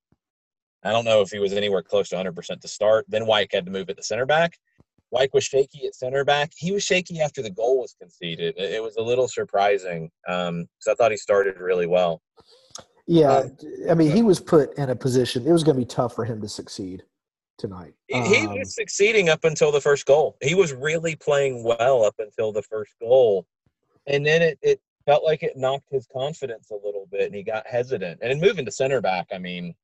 I 0.83 0.91
don't 0.91 1.05
know 1.05 1.23
if 1.23 1.31
he 1.31 1.38
was 1.38 1.53
anywhere 1.53 1.83
close 1.83 2.09
to 2.11 2.17
100% 2.17 2.61
to 2.61 2.69
start. 2.69 3.07
Then 3.09 3.26
Wyke 3.26 3.53
had 3.53 3.64
to 3.67 3.73
move 3.73 3.88
at 3.88 3.97
the 3.97 4.03
center 4.03 4.26
back. 4.26 4.59
Wyke 5.12 5.33
was 5.33 5.45
shaky 5.45 5.87
at 5.87 5.95
center 5.95 6.25
back. 6.25 6.50
He 6.57 6.73
was 6.73 6.83
shaky 6.83 7.21
after 7.21 7.41
the 7.41 7.50
goal 7.50 7.81
was 7.81 7.95
conceded. 7.99 8.55
It 8.59 8.83
was 8.83 8.97
a 8.97 9.03
little 9.03 9.29
surprising 9.29 10.11
because 10.26 10.49
um, 10.49 10.67
I 10.88 10.95
thought 10.95 11.12
he 11.12 11.17
started 11.17 11.61
really 11.61 11.87
well. 11.87 12.21
Yeah, 13.07 13.37
Um, 13.37 13.57
I 13.88 13.95
mean, 13.95 14.11
he 14.11 14.23
was 14.23 14.41
put 14.41 14.76
in 14.76 14.91
a 14.91 14.97
position. 14.97 15.47
It 15.47 15.53
was 15.53 15.62
going 15.62 15.76
to 15.76 15.81
be 15.81 15.87
tough 15.87 16.14
for 16.14 16.25
him 16.25 16.41
to 16.41 16.49
succeed 16.49 17.05
tonight. 17.59 17.95
He, 18.09 18.21
he 18.23 18.47
Um, 18.47 18.59
was 18.59 18.75
succeeding 18.75 19.29
up 19.29 19.45
until 19.45 19.73
the 19.73 19.81
first 19.81 20.07
goal. 20.07 20.37
He 20.43 20.55
was 20.55 20.73
really 20.73 21.17
playing 21.17 21.65
well 21.65 22.05
up 22.05 22.15
until 22.19 22.53
the 22.53 22.63
first 22.63 22.93
goal. 23.01 23.47
And 24.07 24.25
then 24.25 24.43
it, 24.43 24.59
it 24.63 24.81
felt 25.07 25.25
like 25.25 25.43
it 25.43 25.57
knocked 25.57 25.89
his 25.91 26.07
confidence 26.13 26.71
a 26.71 26.75
little 26.75 27.07
bit 27.11 27.27
and 27.27 27.35
he 27.35 27.43
got 27.43 27.67
hesitant. 27.67 28.21
And 28.23 28.41
moving 28.41 28.65
to 28.65 28.71
center 28.71 29.01
back, 29.01 29.29
I 29.33 29.39
mean, 29.39 29.75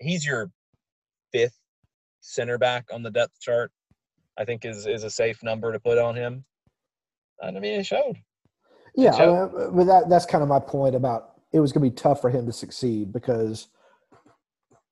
he's 0.00 0.26
your 0.26 0.50
fifth 1.32 1.58
center 2.20 2.58
back 2.58 2.86
on 2.92 3.02
the 3.02 3.10
depth 3.10 3.40
chart, 3.40 3.70
I 4.38 4.44
think 4.44 4.64
is, 4.64 4.86
is 4.86 5.04
a 5.04 5.10
safe 5.10 5.42
number 5.42 5.72
to 5.72 5.80
put 5.80 5.98
on 5.98 6.14
him. 6.14 6.44
And 7.40 7.56
I 7.56 7.60
mean, 7.60 7.80
it 7.80 7.86
showed. 7.86 8.16
Yeah, 8.94 9.14
uh, 9.14 9.70
but 9.70 9.84
that 9.84 10.08
that's 10.08 10.26
kind 10.26 10.42
of 10.42 10.48
my 10.48 10.58
point 10.58 10.96
about 10.96 11.34
it 11.52 11.60
was 11.60 11.72
going 11.72 11.84
to 11.84 11.90
be 11.90 11.94
tough 11.94 12.20
for 12.20 12.30
him 12.30 12.46
to 12.46 12.52
succeed 12.52 13.12
because 13.12 13.68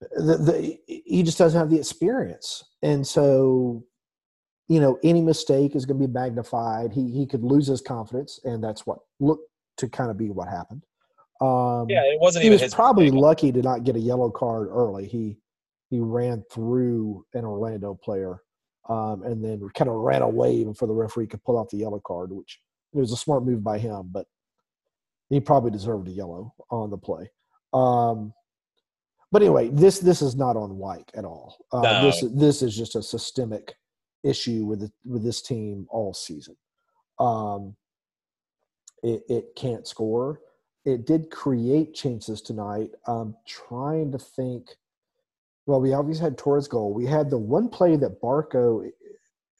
the, 0.00 0.36
the 0.36 0.78
he 0.86 1.22
just 1.22 1.38
doesn't 1.38 1.58
have 1.58 1.70
the 1.70 1.78
experience, 1.78 2.64
and 2.82 3.06
so 3.06 3.84
you 4.68 4.80
know 4.80 4.98
any 5.02 5.20
mistake 5.20 5.74
is 5.74 5.86
going 5.86 6.00
to 6.00 6.06
be 6.06 6.12
magnified. 6.12 6.92
He 6.92 7.10
he 7.10 7.26
could 7.26 7.42
lose 7.42 7.66
his 7.66 7.80
confidence, 7.80 8.40
and 8.44 8.62
that's 8.62 8.86
what 8.86 8.98
looked 9.20 9.48
to 9.78 9.88
kind 9.88 10.10
of 10.10 10.16
be 10.16 10.30
what 10.30 10.48
happened. 10.48 10.82
Um, 11.40 11.88
Yeah, 11.88 12.02
it 12.04 12.20
wasn't 12.20 12.44
he 12.44 12.50
was 12.50 12.74
probably 12.74 13.06
mistake. 13.06 13.20
lucky 13.20 13.52
to 13.52 13.62
not 13.62 13.84
get 13.84 13.96
a 13.96 14.00
yellow 14.00 14.30
card 14.30 14.68
early. 14.68 15.06
He 15.06 15.38
he 15.90 16.00
ran 16.00 16.42
through 16.50 17.24
an 17.34 17.44
Orlando 17.44 17.94
player 17.94 18.40
um, 18.88 19.22
and 19.22 19.44
then 19.44 19.68
kind 19.74 19.88
of 19.88 19.96
ran 19.96 20.22
away 20.22 20.64
before 20.64 20.88
the 20.88 20.94
referee 20.94 21.26
could 21.26 21.42
pull 21.44 21.58
out 21.58 21.70
the 21.70 21.76
yellow 21.78 22.00
card, 22.04 22.32
which 22.32 22.60
it 22.92 22.98
was 22.98 23.12
a 23.12 23.16
smart 23.16 23.44
move 23.44 23.62
by 23.62 23.78
him, 23.78 24.08
but 24.12 24.26
he 25.28 25.40
probably 25.40 25.70
deserved 25.70 26.08
a 26.08 26.12
yellow 26.12 26.54
on 26.70 26.90
the 26.90 26.96
play. 26.96 27.30
Um, 27.72 28.32
but 29.32 29.42
anyway, 29.42 29.68
this 29.68 29.98
this 29.98 30.22
is 30.22 30.36
not 30.36 30.56
on 30.56 30.78
Wyke 30.78 31.10
at 31.14 31.24
all. 31.24 31.56
Uh, 31.72 31.82
No. 31.82 32.02
This 32.02 32.24
this 32.34 32.62
is 32.62 32.76
just 32.76 32.96
a 32.96 33.02
systemic 33.02 33.74
issue 34.22 34.64
with 34.64 34.80
the, 34.80 34.92
with 35.04 35.22
this 35.22 35.42
team 35.42 35.86
all 35.90 36.14
season. 36.14 36.56
Um, 37.18 37.76
it, 39.02 39.22
it 39.28 39.44
can't 39.56 39.86
score. 39.86 40.40
It 40.84 41.06
did 41.06 41.30
create 41.30 41.94
chances 41.94 42.40
tonight. 42.40 42.90
I'm 43.06 43.36
trying 43.46 44.12
to 44.12 44.18
think. 44.18 44.68
Well, 45.66 45.80
we 45.80 45.92
obviously 45.92 46.22
had 46.22 46.38
Torres 46.38 46.68
goal. 46.68 46.92
We 46.94 47.06
had 47.06 47.28
the 47.28 47.38
one 47.38 47.68
play 47.68 47.96
that 47.96 48.20
Barco, 48.22 48.88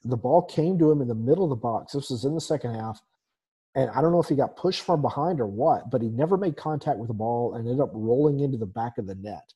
the 0.05 0.17
ball 0.17 0.43
came 0.43 0.79
to 0.79 0.91
him 0.91 1.01
in 1.01 1.09
the 1.09 1.17
middle 1.17 1.43
of 1.43 1.51
the 1.51 1.57
box. 1.57 1.93
This 1.93 2.11
was 2.11 2.25
in 2.25 2.35
the 2.35 2.41
second 2.41 2.75
half. 2.75 3.03
And 3.77 3.91
I 3.91 4.01
don't 4.01 4.11
know 4.11 4.21
if 4.21 4.29
he 4.29 4.35
got 4.35 4.57
pushed 4.57 4.81
from 4.83 5.03
behind 5.03 5.39
or 5.39 5.47
what, 5.47 5.91
but 5.91 6.01
he 6.03 6.09
never 6.09 6.37
made 6.39 6.57
contact 6.57 6.99
with 6.99 7.09
the 7.09 7.15
ball 7.15 7.55
and 7.55 7.67
ended 7.69 7.81
up 7.83 7.91
rolling 7.93 8.41
into 8.41 8.57
the 8.57 8.67
back 8.67 8.97
of 8.99 9.07
the 9.07 9.15
net. 9.15 9.53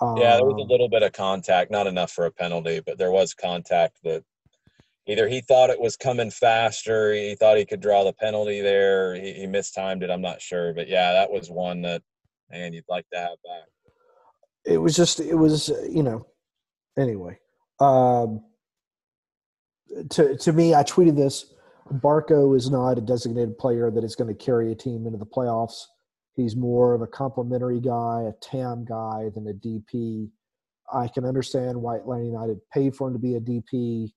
Yeah, 0.00 0.36
there 0.36 0.46
was 0.46 0.58
a 0.58 0.62
Um, 0.62 0.68
little 0.68 0.88
bit 0.88 1.02
of 1.02 1.12
contact, 1.12 1.70
not 1.70 1.86
enough 1.86 2.10
for 2.10 2.24
a 2.26 2.32
penalty, 2.32 2.80
but 2.80 2.96
there 2.98 3.12
was 3.12 3.34
contact 3.34 3.98
that 4.04 4.24
either 5.06 5.28
he 5.28 5.42
thought 5.42 5.68
it 5.70 5.80
was 5.80 5.96
coming 5.96 6.30
faster, 6.30 7.12
he 7.12 7.34
thought 7.36 7.58
he 7.58 7.66
could 7.66 7.80
draw 7.80 8.02
the 8.04 8.12
penalty 8.14 8.60
there, 8.62 9.14
he, 9.14 9.32
he 9.34 9.46
mistimed 9.46 10.02
it. 10.02 10.10
I'm 10.10 10.22
not 10.22 10.40
sure, 10.40 10.72
but 10.72 10.88
yeah, 10.88 11.12
that 11.12 11.30
was 11.30 11.50
one 11.50 11.82
that 11.82 12.02
man 12.50 12.72
you'd 12.72 12.84
like 12.88 13.08
to 13.10 13.18
have 13.18 13.36
back. 13.44 13.68
it 14.64 14.78
was 14.78 14.96
just 14.96 15.20
it 15.20 15.34
was 15.34 15.70
uh, 15.70 15.86
you 15.90 16.02
know 16.02 16.26
anyway 16.98 17.38
um 17.80 18.44
to 20.10 20.36
to 20.36 20.52
me 20.52 20.74
i 20.74 20.82
tweeted 20.82 21.16
this 21.16 21.54
barco 21.94 22.56
is 22.56 22.70
not 22.70 22.98
a 22.98 23.00
designated 23.00 23.56
player 23.58 23.90
that 23.90 24.04
is 24.04 24.16
going 24.16 24.28
to 24.28 24.44
carry 24.44 24.72
a 24.72 24.74
team 24.74 25.06
into 25.06 25.18
the 25.18 25.26
playoffs 25.26 25.84
he's 26.34 26.56
more 26.56 26.94
of 26.94 27.02
a 27.02 27.06
complimentary 27.06 27.80
guy 27.80 28.22
a 28.28 28.32
tam 28.40 28.84
guy 28.84 29.30
than 29.34 29.48
a 29.48 29.52
dp 29.52 30.28
i 30.92 31.08
can 31.08 31.24
understand 31.24 31.80
why 31.80 31.96
atlanta 31.96 32.24
united 32.24 32.58
paid 32.72 32.94
for 32.94 33.08
him 33.08 33.14
to 33.14 33.18
be 33.18 33.34
a 33.34 33.40
dp 33.40 34.10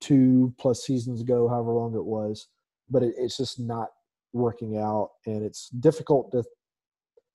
two 0.00 0.54
plus 0.58 0.84
seasons 0.84 1.20
ago 1.20 1.48
however 1.48 1.72
long 1.72 1.94
it 1.94 2.04
was 2.04 2.48
but 2.90 3.02
it, 3.02 3.14
it's 3.16 3.36
just 3.36 3.58
not 3.58 3.88
working 4.32 4.76
out 4.76 5.10
and 5.26 5.42
it's 5.42 5.68
difficult 5.70 6.30
to 6.30 6.44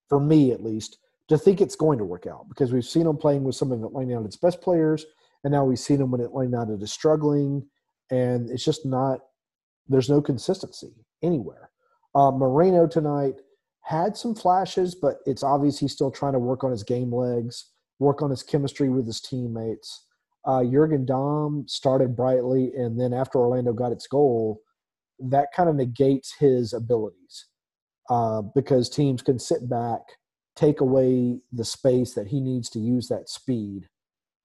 for 0.07 0.19
me 0.19 0.51
at 0.51 0.63
least 0.63 1.00
to 1.31 1.38
think 1.38 1.61
it's 1.61 1.77
going 1.77 1.97
to 1.97 2.03
work 2.03 2.27
out 2.27 2.47
because 2.50 2.73
we've 2.73 2.85
seen 2.85 3.07
him 3.07 3.15
playing 3.15 3.45
with 3.45 3.55
some 3.55 3.71
of 3.71 3.81
Atlanta 3.81 4.11
United's 4.11 4.35
best 4.35 4.59
players, 4.59 5.05
and 5.45 5.53
now 5.53 5.63
we've 5.63 5.79
seen 5.79 6.01
him 6.01 6.11
when 6.11 6.19
Atlanta 6.19 6.50
United 6.50 6.83
is 6.83 6.91
struggling, 6.91 7.65
and 8.11 8.50
it's 8.50 8.65
just 8.65 8.85
not. 8.85 9.21
There's 9.91 10.10
no 10.10 10.21
consistency 10.21 10.93
anywhere. 11.21 11.69
Uh, 12.15 12.31
Moreno 12.31 12.88
tonight 12.88 13.36
had 13.83 14.15
some 14.15 14.36
flashes, 14.36 14.95
but 14.95 15.17
it's 15.25 15.43
obvious 15.43 15.79
he's 15.79 15.93
still 15.93 16.12
trying 16.12 16.33
to 16.33 16.39
work 16.39 16.63
on 16.63 16.71
his 16.71 16.83
game 16.83 17.13
legs, 17.13 17.71
work 18.00 18.21
on 18.21 18.29
his 18.29 18.43
chemistry 18.43 18.89
with 18.89 19.05
his 19.05 19.21
teammates. 19.21 20.05
Uh, 20.45 20.63
Jurgen 20.63 21.05
Damm 21.05 21.65
started 21.67 22.15
brightly, 22.15 22.71
and 22.75 23.00
then 23.00 23.13
after 23.13 23.39
Orlando 23.39 23.74
got 23.74 23.91
its 23.91 24.07
goal, 24.07 24.62
that 25.19 25.50
kind 25.55 25.69
of 25.69 25.75
negates 25.75 26.33
his 26.39 26.74
abilities 26.74 27.45
uh, 28.10 28.41
because 28.55 28.89
teams 28.89 29.21
can 29.21 29.38
sit 29.38 29.69
back 29.69 30.01
take 30.55 30.81
away 30.81 31.39
the 31.51 31.65
space 31.65 32.13
that 32.13 32.27
he 32.27 32.39
needs 32.39 32.69
to 32.69 32.79
use 32.79 33.07
that 33.07 33.29
speed. 33.29 33.88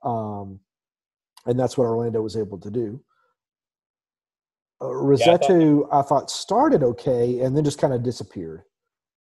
Um, 0.04 0.60
and 1.46 1.58
that's 1.58 1.76
what 1.76 1.86
Orlando 1.86 2.22
was 2.22 2.36
able 2.36 2.58
to 2.58 2.70
do. 2.70 3.02
Uh, 4.80 4.86
Rossetto, 4.86 5.88
I, 5.90 6.02
thought, 6.02 6.30
started 6.30 6.82
okay 6.82 7.40
and 7.40 7.56
then 7.56 7.64
just 7.64 7.80
kind 7.80 7.94
of 7.94 8.02
disappeared, 8.02 8.62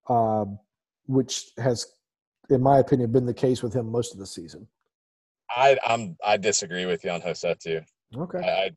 um, 0.08 0.60
which 1.08 1.52
has, 1.58 1.88
in 2.50 2.62
my 2.62 2.80
opinion, 2.80 3.12
been 3.12 3.26
the 3.26 3.34
case 3.34 3.62
with 3.62 3.74
him 3.74 3.92
most 3.92 4.14
of 4.14 4.20
the 4.20 4.26
season. 4.26 4.68
I 5.56 5.78
I'm 5.86 6.16
I 6.26 6.38
disagree 6.38 6.86
with 6.86 7.04
you 7.04 7.12
on 7.12 7.22
Rossetto. 7.22 7.84
Okay. 8.16 8.40
I 8.40 8.72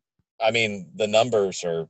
I 0.44 0.50
mean 0.50 0.90
the 0.96 1.06
numbers 1.06 1.62
are 1.64 1.88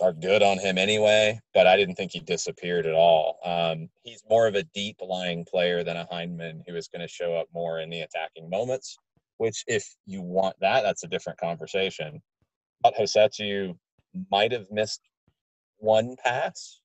are 0.00 0.12
good 0.12 0.42
on 0.42 0.58
him 0.58 0.78
anyway, 0.78 1.38
but 1.54 1.66
I 1.66 1.76
didn't 1.76 1.94
think 1.94 2.12
he 2.12 2.20
disappeared 2.20 2.86
at 2.86 2.94
all. 2.94 3.38
Um, 3.44 3.88
he's 4.02 4.24
more 4.28 4.48
of 4.48 4.56
a 4.56 4.64
deep 4.74 4.96
lying 5.00 5.44
player 5.44 5.84
than 5.84 5.96
a 5.96 6.08
Hyndman 6.10 6.62
who 6.66 6.74
is 6.74 6.88
going 6.88 7.02
to 7.02 7.08
show 7.08 7.36
up 7.36 7.46
more 7.54 7.80
in 7.80 7.90
the 7.90 8.00
attacking 8.00 8.50
moments. 8.50 8.96
Which, 9.38 9.64
if 9.66 9.84
you 10.06 10.22
want 10.22 10.56
that, 10.60 10.82
that's 10.82 11.04
a 11.04 11.08
different 11.08 11.38
conversation. 11.38 12.20
But 12.82 12.94
Rossetto 12.96 13.76
might 14.30 14.52
have 14.52 14.70
missed 14.70 15.00
one 15.78 16.16
pass 16.24 16.80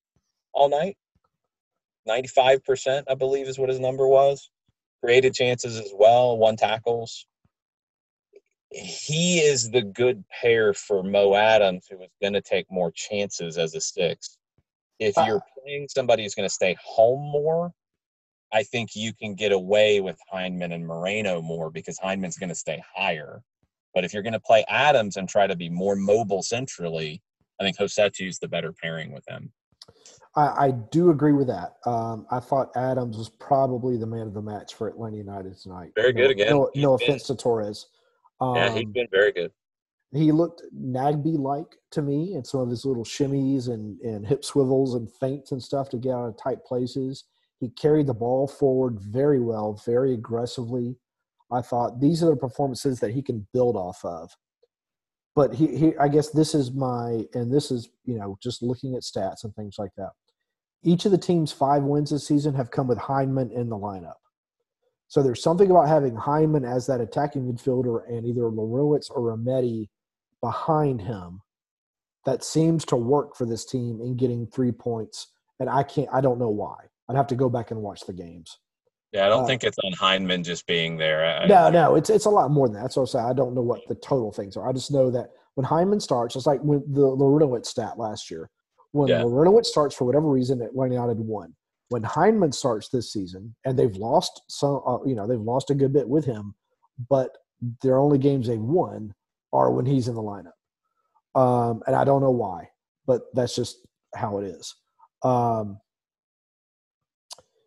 all 0.54 0.70
night. 0.70 0.98
Ninety-five 2.06 2.64
percent, 2.64 3.08
I 3.10 3.16
believe, 3.16 3.48
is 3.48 3.60
what 3.60 3.70
his 3.70 3.80
number 3.80 4.08
was. 4.08 4.50
Created 5.04 5.34
chances 5.34 5.80
as 5.80 5.92
well, 5.94 6.38
one 6.38 6.56
tackles 6.56 7.28
he 8.72 9.40
is 9.40 9.72
the 9.72 9.82
good 9.82 10.24
pair 10.30 10.74
for 10.74 11.04
Mo 11.04 11.36
Adams, 11.36 11.88
who 11.90 12.02
is 12.02 12.10
going 12.22 12.34
to 12.34 12.42
take 12.42 12.66
more 12.70 12.92
chances 12.94 13.58
as 13.58 13.76
a 13.76 13.82
six. 13.82 14.38
If 15.00 15.18
uh. 15.18 15.26
you're 15.28 15.44
playing 15.64 15.88
somebody 15.90 16.24
who's 16.24 16.36
going 16.36 16.48
to 16.48 16.54
stay 16.54 16.76
home 16.84 17.32
more, 17.32 17.72
I 18.54 18.64
think 18.64 18.92
you 18.96 19.14
can 19.14 19.36
get 19.36 19.52
away 19.52 20.02
with 20.02 20.18
Hyndman 20.34 20.74
and 20.74 20.86
Moreno 20.86 21.42
more 21.42 21.70
because 21.70 22.00
Hyndman's 22.00 22.38
going 22.38 22.50
to 22.50 22.56
stay 22.56 22.82
higher. 22.96 23.42
But 23.94 24.04
if 24.04 24.14
you're 24.14 24.24
going 24.24 24.34
to 24.34 24.40
play 24.40 24.64
Adams 24.68 25.18
and 25.18 25.28
try 25.28 25.48
to 25.48 25.56
be 25.56 25.70
more 25.70 25.96
mobile 25.96 26.44
centrally, 26.44 27.22
I 27.60 27.64
think 27.64 27.78
Rossetto's 27.78 28.40
the 28.40 28.48
better 28.48 28.72
pairing 28.72 29.12
with 29.12 29.28
him. 29.28 29.52
I, 30.36 30.68
I 30.68 30.72
do 30.92 31.10
agree 31.10 31.34
with 31.34 31.48
that. 31.48 31.78
Um, 31.86 32.28
I 32.30 32.40
thought 32.40 32.70
Adams 32.76 33.18
was 33.18 33.30
probably 33.30 33.98
the 33.98 34.06
man 34.06 34.28
of 34.28 34.34
the 34.34 34.42
match 34.42 34.76
for 34.76 34.88
Atlanta 34.88 35.18
United 35.18 35.58
tonight. 35.58 35.92
Very 35.96 36.14
no, 36.14 36.22
good 36.22 36.32
again. 36.32 36.50
No, 36.50 36.70
no 36.76 36.94
offense 36.94 37.24
to 37.28 37.36
Torres. 37.36 37.88
Um, 38.40 38.56
yeah, 38.56 38.70
he's 38.70 38.86
been 38.86 39.08
very 39.12 39.32
good. 39.32 39.52
he 40.12 40.32
looked 40.32 40.62
Nagbe 40.76 41.40
like 41.40 41.76
to 41.92 42.04
me 42.04 42.36
in 42.36 42.44
some 42.44 42.60
of 42.60 42.70
his 42.70 42.86
little 42.86 43.04
shimmies 43.04 43.68
and, 43.70 44.00
and 44.02 44.28
hip 44.28 44.46
swivels 44.46 44.94
and 44.94 45.12
feints 45.12 45.52
and 45.52 45.62
stuff 45.62 45.90
to 45.90 45.98
get 45.98 46.14
out 46.14 46.28
of 46.28 46.38
tight 46.38 46.64
places. 46.66 47.24
He 47.60 47.70
carried 47.70 48.06
the 48.06 48.14
ball 48.14 48.48
forward 48.48 49.00
very 49.00 49.40
well, 49.40 49.82
very 49.86 50.14
aggressively. 50.14 50.98
I 51.52 51.62
thought 51.62 52.00
these 52.02 52.22
are 52.24 52.30
the 52.30 52.36
performances 52.36 53.00
that 53.00 53.12
he 53.12 53.22
can 53.22 53.48
build 53.54 53.76
off 53.76 54.04
of. 54.04 54.32
But 55.36 55.54
he, 55.54 55.78
he 55.78 55.98
I 55.98 56.08
guess 56.08 56.30
this 56.30 56.56
is 56.56 56.72
my 56.72 57.26
and 57.34 57.54
this 57.54 57.72
is, 57.72 57.90
you 58.06 58.18
know, 58.18 58.38
just 58.42 58.64
looking 58.64 58.96
at 58.96 59.04
stats 59.04 59.44
and 59.44 59.54
things 59.56 59.76
like 59.78 59.92
that. 59.98 60.12
Each 60.84 61.06
of 61.06 61.12
the 61.12 61.18
team's 61.18 61.52
five 61.52 61.84
wins 61.84 62.12
this 62.12 62.28
season 62.28 62.54
have 62.56 62.72
come 62.72 62.88
with 62.88 62.98
Hyndman 62.98 63.52
in 63.52 63.70
the 63.70 63.78
lineup. 63.78 64.16
So 65.08 65.24
there's 65.24 65.42
something 65.42 65.72
about 65.72 65.88
having 65.88 66.16
Hyndman 66.16 66.70
as 66.70 66.86
that 66.88 67.02
attacking 67.02 67.52
midfielder 67.52 68.08
and 68.10 68.26
either 68.26 68.42
Larentowicz 68.42 69.10
or 69.10 69.38
Remedi 69.38 69.88
behind 70.42 71.02
him 71.02 71.42
that 72.26 72.44
seems 72.44 72.84
to 72.86 72.96
work 72.98 73.36
for 73.36 73.46
this 73.46 73.66
team 73.66 74.02
in 74.02 74.18
getting 74.18 74.48
three 74.48 74.72
points. 74.72 75.28
And 75.60 75.70
I 75.70 75.84
can't, 75.84 76.10
I 76.12 76.20
don't 76.20 76.40
know 76.40 76.50
why. 76.50 76.76
I'd 77.10 77.16
have 77.16 77.28
to 77.28 77.36
go 77.36 77.50
back 77.50 77.72
and 77.72 77.82
watch 77.82 78.02
the 78.02 78.14
games. 78.14 78.60
Yeah, 79.14 79.26
I 79.26 79.30
don't 79.30 79.44
uh, 79.44 79.48
think 79.48 79.64
it's 79.64 79.78
on 79.84 79.94
Hyndman 79.94 80.44
just 80.44 80.68
being 80.68 80.98
there. 80.98 81.26
I, 81.26 81.46
No, 81.48 81.70
no, 81.70 81.96
it's 81.96 82.10
it's 82.10 82.26
a 82.26 82.30
lot 82.30 82.52
more 82.52 82.68
than 82.68 82.76
that. 82.76 82.82
That's 82.84 82.98
what 82.98 83.04
I'm 83.04 83.08
saying. 83.08 83.26
I 83.26 83.34
don't 83.34 83.56
know 83.56 83.62
what 83.62 83.88
the 83.88 83.96
total 83.96 84.32
things 84.32 84.58
are. 84.58 84.68
I 84.68 84.74
just 84.74 84.92
know 84.92 85.10
that 85.12 85.30
when 85.56 85.66
Hyndman 85.66 86.02
starts, 86.02 86.36
it's 86.36 86.46
like 86.46 86.60
when 86.62 86.84
the 86.92 87.02
Larentowicz 87.02 87.68
stat 87.68 87.98
last 87.98 88.30
year. 88.30 88.50
When 88.92 89.08
Yeah. 89.08 89.22
Larentowicz 89.22 89.66
starts 89.66 89.96
for 89.96 90.06
whatever 90.06 90.28
reason, 90.28 90.62
Atlanta 90.62 90.94
United 90.94 91.20
won. 91.20 91.56
when 91.90 92.04
Hyndman 92.04 92.54
starts 92.54 92.90
this 92.90 93.14
season, 93.14 93.56
and 93.64 93.80
they've 93.80 93.96
lost 93.96 94.42
some, 94.50 94.82
uh, 94.86 94.98
you 95.06 95.16
know, 95.16 95.26
they've 95.26 95.40
lost 95.40 95.70
a 95.70 95.76
good 95.76 95.94
bit 95.94 96.08
with 96.08 96.26
him, 96.26 96.54
but 97.10 97.38
their 97.82 97.98
only 97.98 98.18
games 98.18 98.48
they've 98.48 98.60
won 98.60 99.14
are 99.54 99.72
when 99.72 99.86
he's 99.86 100.10
in 100.10 100.16
the 100.16 100.22
lineup. 100.22 100.52
Um, 101.40 101.82
and 101.88 101.96
I 101.96 102.04
don't 102.04 102.22
know 102.22 102.32
why, 102.32 102.70
but 103.06 103.34
that's 103.34 103.56
just 103.56 103.88
how 104.16 104.40
it 104.40 104.46
is. 104.48 104.76
Um, 105.24 105.80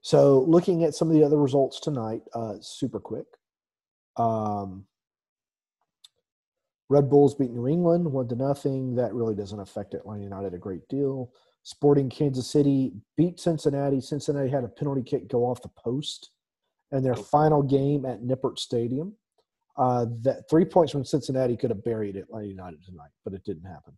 so 0.03 0.41
looking 0.49 0.85
at 0.85 0.95
some 0.95 1.09
of 1.09 1.15
the 1.15 1.25
other 1.25 1.39
results 1.39 1.81
tonight, 1.81 2.23
uh, 2.35 2.55
super 2.61 3.01
quick. 3.01 3.27
Um, 4.17 4.87
Red 6.89 7.09
Bulls 7.09 7.35
beat 7.35 7.53
New 7.53 7.69
England 7.69 8.11
one 8.11 8.29
to 8.29 8.35
nothing. 8.35 8.97
That 8.97 9.15
really 9.15 9.35
doesn't 9.35 9.61
affect 9.61 9.95
Atlanta 9.95 10.25
United 10.25 10.55
a 10.55 10.59
great 10.59 10.87
deal. 10.89 11.33
Sporting 11.63 12.09
Kansas 12.09 12.51
City 12.51 12.93
beat 13.17 13.39
Cincinnati. 13.39 14.01
Cincinnati 14.01 14.51
had 14.51 14.65
a 14.65 14.69
penalty 14.69 15.03
kick 15.03 15.29
go 15.29 15.45
off 15.45 15.63
the 15.63 15.69
post 15.69 16.31
in 16.91 17.03
their 17.03 17.15
final 17.15 17.63
game 17.63 18.05
at 18.05 18.23
Nippert 18.23 18.59
Stadium. 18.59 19.15
Uh, 19.77 20.07
that 20.23 20.49
three 20.51 20.65
points 20.65 20.91
from 20.91 21.05
Cincinnati 21.05 21.57
could 21.57 21.71
have 21.71 21.85
buried 21.85 22.17
Atlanta 22.17 22.49
United 22.49 22.85
tonight, 22.85 23.11
but 23.25 23.35
it 23.35 23.45
didn't 23.45 23.65
happen. 23.65 23.97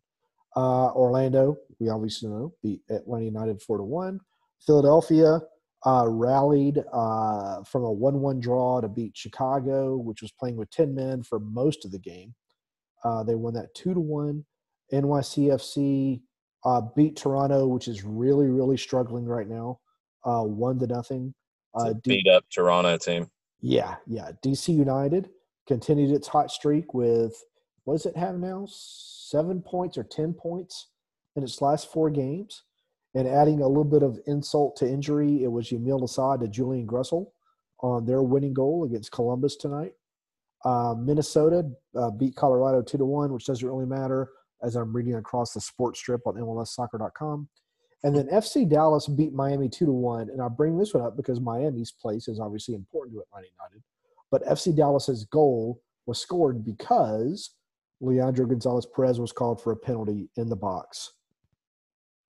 Uh, 0.54 0.92
Orlando, 0.92 1.56
we 1.80 1.88
obviously 1.88 2.28
know, 2.28 2.52
beat 2.62 2.82
Atlanta 2.90 3.24
United 3.24 3.62
four 3.62 3.78
to 3.78 3.84
one. 3.84 4.20
Philadelphia 4.66 5.40
uh, 5.84 6.06
rallied 6.08 6.82
uh, 6.92 7.62
from 7.64 7.84
a 7.84 7.92
one-one 7.92 8.40
draw 8.40 8.80
to 8.80 8.88
beat 8.88 9.16
Chicago, 9.16 9.96
which 9.96 10.22
was 10.22 10.32
playing 10.32 10.56
with 10.56 10.70
ten 10.70 10.94
men 10.94 11.22
for 11.22 11.38
most 11.38 11.84
of 11.84 11.90
the 11.90 11.98
game. 11.98 12.34
Uh, 13.04 13.22
they 13.22 13.34
won 13.34 13.54
that 13.54 13.74
two 13.74 13.94
to 13.94 14.00
one. 14.00 14.44
NYCFC 14.92 16.20
uh, 16.64 16.82
beat 16.94 17.16
Toronto, 17.16 17.66
which 17.66 17.88
is 17.88 18.04
really, 18.04 18.46
really 18.48 18.76
struggling 18.76 19.24
right 19.24 19.48
now, 19.48 19.80
uh, 20.24 20.42
one 20.42 20.78
to 20.78 20.86
nothing. 20.86 21.34
Uh, 21.74 21.94
beat 22.04 22.28
up 22.28 22.44
Toronto 22.52 22.96
team. 22.98 23.30
Yeah, 23.60 23.96
yeah. 24.06 24.32
DC 24.44 24.68
United 24.68 25.30
continued 25.66 26.10
its 26.10 26.28
hot 26.28 26.50
streak 26.50 26.92
with 26.94 27.42
what 27.84 27.94
does 27.94 28.06
it 28.06 28.16
have 28.16 28.36
now? 28.38 28.66
Seven 28.68 29.62
points 29.62 29.96
or 29.96 30.04
ten 30.04 30.34
points 30.34 30.88
in 31.36 31.42
its 31.42 31.62
last 31.62 31.90
four 31.90 32.10
games. 32.10 32.64
And 33.14 33.28
adding 33.28 33.60
a 33.60 33.68
little 33.68 33.84
bit 33.84 34.02
of 34.02 34.18
insult 34.26 34.76
to 34.76 34.88
injury, 34.88 35.44
it 35.44 35.52
was 35.52 35.68
Yamil 35.68 36.02
Asad 36.02 36.40
to 36.40 36.48
Julian 36.48 36.86
Gressel 36.86 37.26
on 37.80 38.06
their 38.06 38.22
winning 38.22 38.54
goal 38.54 38.84
against 38.84 39.12
Columbus 39.12 39.56
tonight. 39.56 39.92
Uh, 40.64 40.94
Minnesota 40.96 41.70
uh, 41.96 42.10
beat 42.10 42.36
Colorado 42.36 42.80
two 42.82 42.98
to 42.98 43.04
one, 43.04 43.32
which 43.32 43.46
doesn't 43.46 43.68
really 43.68 43.86
matter 43.86 44.30
as 44.62 44.76
I'm 44.76 44.94
reading 44.94 45.16
across 45.16 45.52
the 45.52 45.60
sports 45.60 45.98
strip 45.98 46.26
on 46.26 46.34
MLSsoccer.com. 46.34 47.48
And 48.04 48.16
then 48.16 48.26
FC 48.28 48.68
Dallas 48.68 49.06
beat 49.06 49.32
Miami 49.32 49.68
two 49.68 49.86
to 49.86 49.92
one, 49.92 50.28
and 50.30 50.40
I 50.40 50.48
bring 50.48 50.78
this 50.78 50.94
one 50.94 51.04
up 51.04 51.16
because 51.16 51.40
Miami's 51.40 51.92
place 51.92 52.28
is 52.28 52.40
obviously 52.40 52.74
important 52.74 53.16
to 53.16 53.22
Atlanta 53.22 53.48
United. 53.58 53.82
But 54.30 54.44
FC 54.46 54.74
Dallas's 54.74 55.24
goal 55.24 55.80
was 56.06 56.20
scored 56.20 56.64
because 56.64 57.54
Leandro 58.00 58.46
Gonzalez 58.46 58.86
Pirez 58.86 59.20
was 59.20 59.32
called 59.32 59.60
for 59.60 59.72
a 59.72 59.76
penalty 59.76 60.28
in 60.36 60.48
the 60.48 60.56
box. 60.56 61.12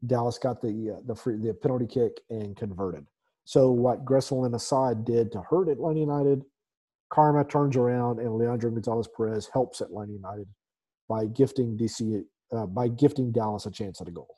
Dallas 0.06 0.38
got 0.38 0.62
the 0.62 0.96
uh, 0.96 1.00
the 1.06 1.14
free, 1.14 1.36
the 1.36 1.54
penalty 1.54 1.86
kick 1.86 2.20
and 2.30 2.56
converted. 2.56 3.06
So 3.44 3.70
what 3.70 4.04
Gressel 4.04 4.46
and 4.46 4.54
Asad 4.54 5.04
did 5.04 5.32
to 5.32 5.42
hurt 5.42 5.68
Atlanta 5.68 6.00
United 6.00 6.44
Karma 7.10 7.44
turns 7.44 7.76
around 7.76 8.20
and 8.20 8.34
Leandro 8.36 8.70
Gonzalez 8.70 9.08
Pirez 9.14 9.48
helps 9.52 9.80
Atlanta 9.80 10.12
United 10.12 10.46
by 11.08 11.26
gifting 11.26 11.76
DC 11.76 12.22
uh, 12.52 12.66
by 12.66 12.88
gifting 12.88 13.32
Dallas 13.32 13.66
a 13.66 13.70
chance 13.70 14.00
at 14.00 14.08
a 14.08 14.12
goal. 14.12 14.36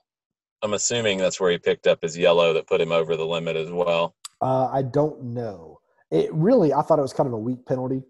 I'm 0.62 0.74
assuming 0.74 1.18
that's 1.18 1.38
where 1.40 1.50
he 1.50 1.58
picked 1.58 1.86
up 1.86 2.02
his 2.02 2.16
yellow 2.16 2.52
that 2.54 2.66
put 2.66 2.80
him 2.80 2.92
over 2.92 3.16
the 3.16 3.26
limit 3.26 3.56
as 3.56 3.70
well. 3.70 4.14
Uh, 4.40 4.68
I 4.72 4.82
don't 4.82 5.22
know. 5.22 5.80
It 6.10 6.32
really, 6.32 6.72
I 6.72 6.82
thought 6.82 6.98
it 6.98 7.02
was 7.02 7.12
kind 7.12 7.26
of 7.26 7.32
a 7.32 7.38
weak 7.38 7.64
penalty, 7.66 8.02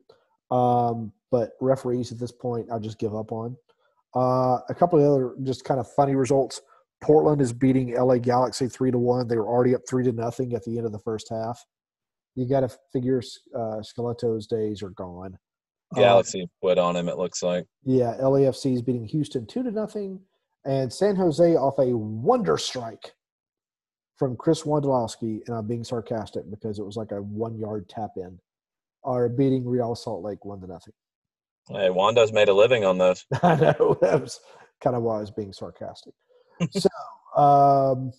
um, 0.51 1.13
but 1.31 1.53
referees 1.61 2.13
at 2.13 2.19
this 2.19 2.33
point, 2.33 2.69
I 2.71 2.79
just 2.79 2.99
give 2.99 3.15
up 3.15 3.33
on. 3.33 3.57
Uh, 4.15 4.59
a 4.69 4.75
couple 4.75 4.99
of 4.99 5.11
other 5.11 5.35
just 5.43 5.65
kind 5.65 5.81
of 5.81 5.91
funny 5.93 6.15
results. 6.15 6.61
Portland 7.03 7.43
is 7.43 7.53
beating 7.53 7.95
LA 7.95 8.19
Galaxy 8.19 8.69
three 8.69 8.91
to 8.91 8.99
one. 8.99 9.29
They 9.29 9.37
were 9.37 9.49
already 9.49 9.75
up 9.75 9.83
three 9.89 10.05
to 10.05 10.13
nothing 10.13 10.55
at 10.55 10.65
the 10.65 10.79
end 10.79 10.87
of 10.87 10.93
the 10.93 11.01
first 11.01 11.29
half 11.31 11.63
you 12.35 12.49
got 12.49 12.61
to 12.61 12.71
figure 12.93 13.23
uh, 13.55 13.83
Schelotto's 13.83 14.47
days 14.47 14.83
are 14.83 14.91
gone. 14.91 15.39
Galaxy 15.95 16.43
um, 16.43 16.49
put 16.63 16.79
on 16.79 16.97
him. 16.97 17.09
It 17.09 17.19
looks 17.19 17.43
like. 17.43 17.67
Yeah, 17.85 18.17
LAFC 18.21 18.75
is 18.75 18.83
beating 18.83 19.05
Houston 19.07 19.47
two 19.47 19.63
to 19.63 19.71
nothing, 19.71 20.21
and 20.65 20.91
San 20.91 21.17
Jose 21.17 21.55
off 21.57 21.79
a 21.79 21.95
wonder 21.97 22.57
strike 22.57 23.13
from 24.17 24.37
Chris 24.37 24.63
Wondolowski, 24.63 25.41
and 25.47 25.57
I'm 25.57 25.67
being 25.67 25.85
sarcastic 25.85 26.49
because 26.51 26.79
it 26.79 26.87
was 26.87 26.97
like 26.97 27.13
a 27.13 27.21
one 27.21 27.59
yard 27.59 27.89
tap 27.91 28.13
in, 28.17 28.39
are 29.05 29.29
beating 29.29 29.67
Real 29.67 29.95
Salt 29.95 30.25
Lake 30.25 30.45
one 30.47 30.61
to 30.61 30.67
nothing. 30.67 30.95
Hey, 31.69 31.91
Wondo's 31.91 32.33
made 32.33 32.49
a 32.49 32.55
living 32.55 32.85
on 32.85 32.97
those. 32.97 33.27
I 33.43 33.57
know 33.57 33.99
that 34.01 34.21
was 34.23 34.41
kind 34.83 34.97
of 34.97 35.03
why 35.03 35.19
I 35.19 35.21
was 35.21 35.31
being 35.31 35.53
sarcastic. 35.53 36.15
So, 36.71 36.89
um, 37.41 38.13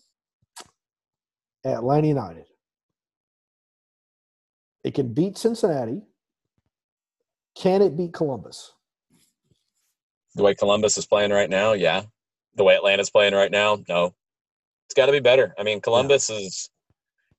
Atlanta 1.65 2.07
United 2.07 2.45
it 4.83 4.93
can 4.93 5.13
beat 5.13 5.37
Cincinnati. 5.37 6.01
Can 7.55 7.81
it 7.81 7.95
beat 7.95 8.13
Columbus? 8.13 8.73
The 10.35 10.43
way 10.43 10.55
Columbus 10.55 10.97
is 10.97 11.05
playing 11.05 11.31
right 11.31 11.49
now, 11.49 11.73
yeah. 11.73 12.03
The 12.55 12.63
way 12.63 12.75
Atlanta's 12.75 13.09
playing 13.09 13.33
right 13.33 13.51
now, 13.51 13.79
no. 13.87 14.13
It's 14.85 14.95
got 14.95 15.05
to 15.05 15.11
be 15.11 15.19
better. 15.19 15.53
I 15.57 15.63
mean, 15.63 15.79
Columbus 15.79 16.29
yeah. 16.29 16.37
is 16.37 16.69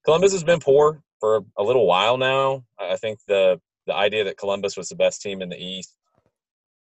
Columbus 0.04 0.32
has 0.32 0.44
been 0.44 0.60
poor 0.60 1.02
for 1.20 1.44
a 1.58 1.62
little 1.62 1.86
while 1.86 2.16
now. 2.16 2.64
I 2.78 2.96
think 2.96 3.18
the 3.28 3.60
the 3.86 3.94
idea 3.94 4.24
that 4.24 4.38
Columbus 4.38 4.76
was 4.76 4.88
the 4.88 4.96
best 4.96 5.20
team 5.20 5.42
in 5.42 5.50
the 5.50 5.62
East 5.62 5.94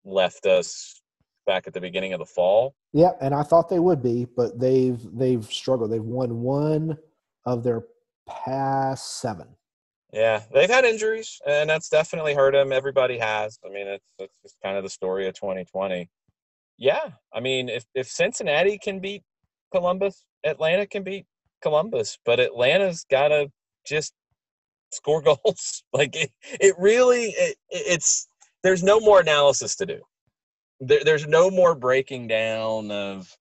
left 0.04 0.46
us 0.46 1.02
back 1.46 1.66
at 1.66 1.74
the 1.74 1.80
beginning 1.80 2.14
of 2.14 2.20
the 2.20 2.26
fall. 2.26 2.74
Yeah, 2.96 3.12
and 3.20 3.34
I 3.34 3.42
thought 3.42 3.68
they 3.68 3.78
would 3.78 4.02
be, 4.02 4.24
but 4.24 4.58
they've 4.58 4.98
they've 5.12 5.44
struggled. 5.44 5.92
They've 5.92 6.02
won 6.02 6.40
one 6.40 6.96
of 7.44 7.62
their 7.62 7.84
past 8.26 9.20
seven. 9.20 9.48
Yeah, 10.14 10.40
they've 10.50 10.70
had 10.70 10.86
injuries, 10.86 11.38
and 11.46 11.68
that's 11.68 11.90
definitely 11.90 12.32
hurt 12.32 12.54
them. 12.54 12.72
Everybody 12.72 13.18
has. 13.18 13.58
I 13.62 13.68
mean, 13.68 13.86
it's 13.86 14.14
it's 14.18 14.38
just 14.42 14.56
kind 14.62 14.78
of 14.78 14.82
the 14.82 14.88
story 14.88 15.28
of 15.28 15.34
2020. 15.34 16.08
Yeah, 16.78 17.10
I 17.34 17.40
mean, 17.40 17.68
if 17.68 17.84
if 17.94 18.08
Cincinnati 18.08 18.78
can 18.78 18.98
beat 18.98 19.22
Columbus, 19.74 20.24
Atlanta 20.42 20.86
can 20.86 21.02
beat 21.02 21.26
Columbus, 21.60 22.16
but 22.24 22.40
Atlanta's 22.40 23.04
got 23.10 23.28
to 23.28 23.52
just 23.86 24.14
score 24.90 25.20
goals. 25.44 25.82
like 25.92 26.16
it, 26.16 26.30
it 26.42 26.74
really, 26.78 27.34
it, 27.36 27.58
it's 27.68 28.26
there's 28.62 28.82
no 28.82 29.00
more 29.00 29.20
analysis 29.20 29.76
to 29.76 29.84
do. 29.84 30.00
There, 30.80 31.00
there's 31.04 31.26
no 31.26 31.50
more 31.50 31.74
breaking 31.74 32.28
down 32.28 32.90
of, 32.90 33.34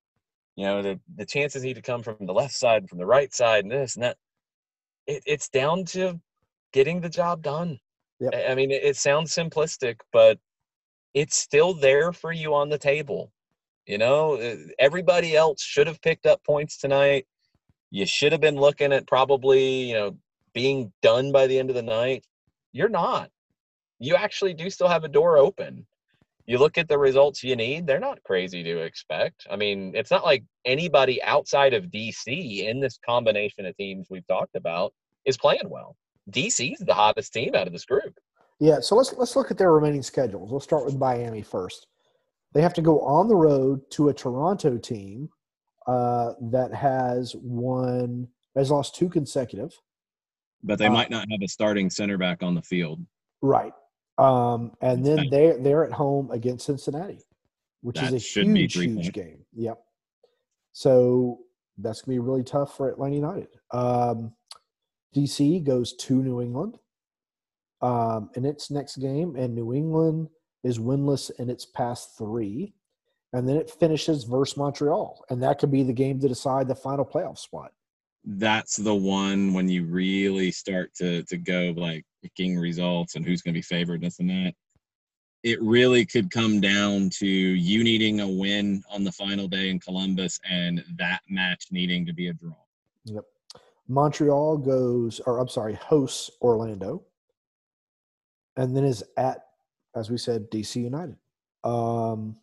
you 0.55 0.65
know, 0.65 0.81
the 0.81 0.99
the 1.15 1.25
chances 1.25 1.63
need 1.63 1.75
to 1.75 1.81
come 1.81 2.01
from 2.01 2.17
the 2.25 2.33
left 2.33 2.53
side, 2.53 2.83
and 2.83 2.89
from 2.89 2.99
the 2.99 3.05
right 3.05 3.33
side, 3.33 3.63
and 3.63 3.71
this 3.71 3.95
and 3.95 4.03
that. 4.03 4.17
It, 5.07 5.23
it's 5.25 5.49
down 5.49 5.85
to 5.85 6.19
getting 6.73 7.01
the 7.01 7.09
job 7.09 7.41
done. 7.41 7.79
Yep. 8.19 8.33
I 8.49 8.55
mean, 8.55 8.71
it 8.71 8.95
sounds 8.95 9.35
simplistic, 9.35 9.97
but 10.11 10.39
it's 11.13 11.35
still 11.35 11.73
there 11.73 12.11
for 12.13 12.31
you 12.31 12.53
on 12.55 12.69
the 12.69 12.77
table. 12.77 13.31
You 13.85 13.97
know, 13.97 14.35
uh, 14.35 14.55
everybody 14.79 15.35
else 15.35 15.61
should 15.61 15.87
have 15.87 16.01
picked 16.01 16.25
up 16.25 16.43
points 16.43 16.77
tonight. 16.77 17.27
You 17.91 18.05
should 18.05 18.31
have 18.31 18.41
been 18.41 18.55
looking 18.55 18.91
at 18.91 19.07
probably, 19.07 19.89
you 19.89 19.93
know, 19.93 20.17
being 20.53 20.91
done 21.01 21.31
by 21.31 21.47
the 21.47 21.59
end 21.59 21.69
of 21.69 21.75
the 21.75 21.83
night. 21.83 22.25
You're 22.71 22.89
not. 22.89 23.29
You 23.99 24.15
actually 24.15 24.53
do 24.53 24.69
still 24.69 24.87
have 24.87 25.03
a 25.03 25.09
door 25.09 25.37
open. 25.37 25.85
You 26.45 26.59
look 26.59 26.77
at 26.77 26.87
the 26.87 26.97
results 26.97 27.43
you 27.43 27.55
need, 27.55 27.87
they're 27.87 27.99
not 27.99 28.21
crazy 28.23 28.61
to 28.63 28.77
expect. 28.79 29.47
I 29.49 29.55
mean, 29.55 29.93
it's 29.95 30.11
not 30.11 30.23
like 30.23 30.43
anybody 30.63 31.21
outside 31.23 31.73
of 31.73 31.85
DC 31.85 32.67
in 32.67 32.79
this 32.79 32.99
combination 33.03 33.65
of 33.65 33.75
teams 33.77 34.07
we've 34.09 34.27
talked 34.27 34.55
about 34.55 34.93
is 35.25 35.37
playing 35.37 35.69
well. 35.69 35.95
DC's 36.31 36.79
the 36.79 36.93
hottest 36.93 37.33
team 37.33 37.55
out 37.55 37.67
of 37.67 37.73
this 37.73 37.85
group. 37.85 38.13
Yeah, 38.59 38.79
so 38.79 38.95
let's 38.95 39.13
let's 39.13 39.35
look 39.35 39.51
at 39.51 39.57
their 39.57 39.73
remaining 39.73 40.01
schedules. 40.01 40.51
Let's 40.51 40.63
start 40.63 40.85
with 40.85 40.97
Miami 40.97 41.41
first. 41.41 41.87
They 42.53 42.61
have 42.61 42.73
to 42.75 42.81
go 42.81 43.01
on 43.01 43.27
the 43.27 43.35
road 43.35 43.81
to 43.91 44.09
a 44.09 44.13
Toronto 44.13 44.77
team 44.77 45.29
uh, 45.87 46.33
that 46.51 46.73
has 46.73 47.35
won 47.41 48.27
has 48.55 48.71
lost 48.71 48.95
two 48.95 49.09
consecutive. 49.09 49.73
But 50.63 50.79
they 50.79 50.87
uh, 50.87 50.91
might 50.91 51.09
not 51.09 51.27
have 51.29 51.41
a 51.43 51.47
starting 51.47 51.89
center 51.89 52.17
back 52.17 52.41
on 52.41 52.55
the 52.55 52.61
field. 52.61 53.01
Right. 53.41 53.73
Um, 54.17 54.71
and 54.81 55.05
then 55.05 55.27
they're 55.29 55.57
they're 55.57 55.83
at 55.83 55.91
home 55.91 56.31
against 56.31 56.65
Cincinnati, 56.65 57.19
which 57.81 57.97
that 57.97 58.13
is 58.13 58.37
a 58.37 58.41
huge, 58.41 58.73
huge 58.73 59.11
game. 59.11 59.39
Yep. 59.53 59.79
So 60.71 61.39
that's 61.77 62.01
gonna 62.01 62.15
be 62.15 62.19
really 62.19 62.43
tough 62.43 62.77
for 62.77 62.89
Atlanta 62.89 63.15
United. 63.15 63.49
Um, 63.71 64.33
DC 65.15 65.63
goes 65.63 65.93
to 65.93 66.21
New 66.21 66.41
England 66.41 66.77
um, 67.81 68.29
in 68.35 68.45
its 68.45 68.71
next 68.71 68.97
game, 68.97 69.35
and 69.35 69.53
New 69.53 69.73
England 69.73 70.29
is 70.63 70.79
winless 70.79 71.31
in 71.39 71.49
its 71.49 71.65
past 71.65 72.17
three. 72.17 72.73
And 73.33 73.47
then 73.47 73.57
it 73.57 73.69
finishes 73.69 74.23
versus 74.23 74.55
Montreal, 74.55 75.25
and 75.29 75.43
that 75.43 75.59
could 75.59 75.71
be 75.71 75.83
the 75.83 75.91
game 75.91 76.21
to 76.21 76.27
decide 76.29 76.69
the 76.69 76.75
final 76.75 77.03
playoff 77.03 77.37
spot. 77.37 77.73
that's 78.23 78.77
the 78.77 78.95
one 78.95 79.53
when 79.53 79.67
you 79.69 79.83
really 79.83 80.51
start 80.51 80.93
to 80.95 81.21
to 81.23 81.37
go 81.37 81.73
like 81.75 82.05
picking 82.25 82.57
results 82.57 83.15
and 83.15 83.25
who's 83.25 83.41
going 83.41 83.53
to 83.53 83.57
be 83.57 83.61
favored 83.61 84.01
this 84.01 84.19
and 84.19 84.29
that 84.29 84.53
it 85.43 85.61
really 85.61 86.05
could 86.05 86.31
come 86.31 86.59
down 86.59 87.07
to 87.11 87.27
you 87.27 87.83
needing 87.83 88.21
a 88.21 88.27
win 88.27 88.83
on 88.89 89.03
the 89.03 89.11
final 89.11 89.47
day 89.47 89.69
in 89.69 89.79
Columbus 89.79 90.39
and 90.49 90.83
that 90.97 91.21
match 91.29 91.65
needing 91.69 92.03
to 92.03 92.13
be 92.13 92.29
a 92.29 92.33
draw. 92.33 92.55
Yep. 93.05 93.23
Montreal 93.87 94.57
goes, 94.57 95.21
or 95.27 95.37
I'm 95.37 95.47
sorry, 95.47 95.75
hosts 95.75 96.31
Orlando, 96.41 97.03
and 98.57 98.75
then 98.75 98.83
is 98.83 99.03
at, 99.17 99.45
as 99.95 100.09
we 100.09 100.17
said, 100.17 100.49
DC 100.49 100.81
United. 100.81 101.17
Um, 101.63 102.37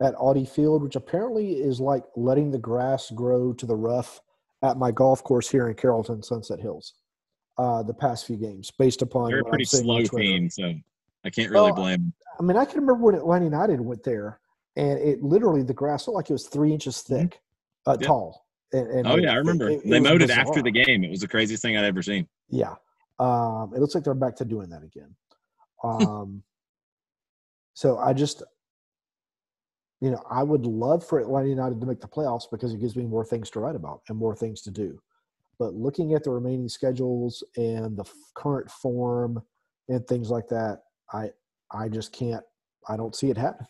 at 0.00 0.14
Audi 0.16 0.44
Field, 0.44 0.82
which 0.82 0.96
apparently 0.96 1.52
is 1.52 1.80
like 1.80 2.04
letting 2.16 2.50
the 2.50 2.58
grass 2.58 3.10
grow 3.12 3.52
to 3.52 3.66
the 3.66 3.76
rough 3.76 4.20
at 4.62 4.76
my 4.76 4.90
golf 4.90 5.22
course 5.22 5.48
here 5.48 5.68
in 5.68 5.74
Carrollton, 5.74 6.22
Sunset 6.24 6.58
Hills. 6.58 6.94
Uh, 7.58 7.82
the 7.82 7.94
past 7.94 8.24
few 8.24 8.36
games, 8.36 8.70
based 8.78 9.02
upon 9.02 9.30
they're 9.30 9.40
a 9.40 9.44
pretty 9.44 9.64
slow 9.64 10.00
team, 10.02 10.48
so 10.48 10.72
I 11.24 11.30
can't 11.30 11.50
really 11.50 11.72
well, 11.72 11.74
blame. 11.74 12.12
I 12.38 12.42
mean, 12.44 12.56
I 12.56 12.64
can 12.64 12.80
remember 12.80 13.04
when 13.04 13.16
Atlanta 13.16 13.46
United 13.46 13.80
went 13.80 14.04
there, 14.04 14.38
and 14.76 14.98
it 15.00 15.22
literally 15.24 15.64
the 15.64 15.74
grass 15.74 16.06
looked 16.06 16.14
like 16.14 16.30
it 16.30 16.34
was 16.34 16.46
three 16.46 16.72
inches 16.72 16.96
mm-hmm. 16.98 17.22
thick, 17.22 17.40
uh, 17.86 17.96
yeah. 18.00 18.06
tall. 18.06 18.46
And, 18.72 18.86
and 18.88 19.06
oh 19.08 19.16
yeah, 19.16 19.32
I 19.32 19.36
remember 19.36 19.70
it, 19.70 19.80
it 19.84 19.90
they 19.90 19.98
mowed 19.98 20.22
it 20.22 20.30
after 20.30 20.62
the 20.62 20.70
game. 20.70 21.02
It 21.02 21.10
was 21.10 21.20
the 21.20 21.28
craziest 21.28 21.62
thing 21.62 21.76
I'd 21.76 21.84
ever 21.84 22.02
seen. 22.02 22.28
Yeah, 22.48 22.74
um, 23.18 23.72
it 23.74 23.80
looks 23.80 23.94
like 23.94 24.04
they're 24.04 24.14
back 24.14 24.36
to 24.36 24.44
doing 24.44 24.70
that 24.70 24.82
again. 24.82 25.14
Um, 25.84 26.42
so 27.74 27.98
I 27.98 28.12
just, 28.12 28.42
you 30.00 30.10
know, 30.10 30.20
I 30.28 30.42
would 30.42 30.66
love 30.66 31.06
for 31.06 31.20
Atlanta 31.20 31.46
United 31.46 31.80
to 31.80 31.86
make 31.86 32.00
the 32.00 32.08
playoffs 32.08 32.50
because 32.50 32.74
it 32.74 32.80
gives 32.80 32.96
me 32.96 33.04
more 33.04 33.24
things 33.24 33.48
to 33.50 33.60
write 33.60 33.76
about 33.76 34.02
and 34.08 34.18
more 34.18 34.34
things 34.34 34.60
to 34.62 34.72
do. 34.72 35.00
But 35.58 35.74
looking 35.74 36.14
at 36.14 36.24
the 36.24 36.30
remaining 36.30 36.68
schedules 36.68 37.42
and 37.56 37.96
the 37.96 38.04
current 38.34 38.70
form 38.70 39.42
and 39.88 40.06
things 40.06 40.30
like 40.30 40.48
that, 40.48 40.82
I 41.12 41.30
I 41.72 41.88
just 41.88 42.12
can't. 42.12 42.44
I 42.88 42.96
don't 42.96 43.14
see 43.14 43.30
it 43.30 43.36
happen. 43.36 43.66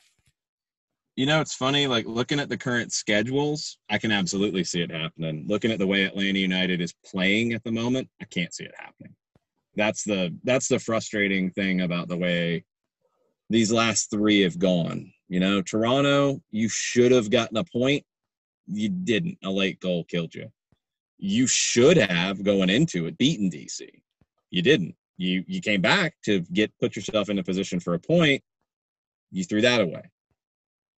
You 1.16 1.27
know, 1.27 1.40
it's 1.40 1.55
funny. 1.55 1.87
Like 1.88 2.07
looking 2.07 2.38
at 2.38 2.48
the 2.48 2.57
current 2.57 2.92
schedules, 2.92 3.79
I 3.90 3.98
can 3.98 4.12
absolutely 4.12 4.62
see 4.62 4.83
it 4.83 4.92
happening. 4.92 5.46
Looking 5.48 5.72
at 5.72 5.81
the 5.81 5.87
way 5.87 6.05
Atlanta 6.05 6.38
United 6.38 6.81
is 6.81 6.94
playing 7.05 7.55
at 7.55 7.64
the 7.64 7.72
moment, 7.72 8.09
I 8.22 8.24
can't 8.27 8.55
see 8.55 8.64
it 8.64 8.74
happening. 8.79 9.14
That's 9.74 10.05
the 10.05 10.37
that's 10.44 10.68
the 10.68 10.79
frustrating 10.79 11.51
thing 11.51 11.81
about 11.81 12.09
the 12.09 12.16
way 12.16 12.64
these 13.51 13.72
last 13.72 14.11
three 14.11 14.42
have 14.42 14.59
gone. 14.59 15.12
You 15.29 15.40
know, 15.40 15.62
Toronto, 15.62 16.40
you 16.51 16.68
should 16.68 17.12
have 17.12 17.31
gotten 17.31 17.57
a 17.57 17.64
point. 17.64 18.05
You 18.66 18.88
didn't. 18.88 19.38
A 19.42 19.51
late 19.51 19.81
goal 19.81 20.05
killed 20.05 20.35
you. 20.35 20.51
You 21.18 21.46
should 21.46 21.96
have 21.96 22.42
going 22.42 22.70
into 22.70 23.07
it 23.07 23.18
beaten 23.18 23.50
DC. 23.50 23.88
You 24.50 24.62
didn't. 24.62 24.94
You 25.16 25.44
you 25.46 25.61
came 25.61 25.81
back 25.81 26.14
to 26.24 26.40
get 26.52 26.72
put 26.78 26.94
yourself 26.96 27.28
in 27.28 27.38
a 27.38 27.44
position 27.44 27.81
for 27.81 27.94
a 27.94 27.98
point. 27.98 28.42
You 29.31 29.44
threw 29.44 29.61
that 29.62 29.81
away. 29.81 30.02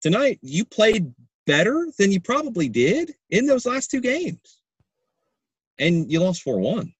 Tonight 0.02 0.38
you 0.42 0.64
played 0.64 1.12
better 1.46 1.87
than 1.98 2.12
you 2.12 2.20
probably 2.20 2.68
did 2.68 3.14
in 3.31 3.46
those 3.46 3.64
last 3.64 3.90
two 3.90 4.00
games. 4.00 4.61
And 5.78 6.11
you 6.11 6.20
lost 6.20 6.44
4-1 6.44 6.92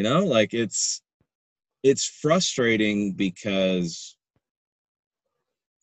you 0.00 0.04
know 0.04 0.24
like 0.24 0.54
it's 0.54 1.02
it's 1.82 2.06
frustrating 2.06 3.12
because 3.12 4.16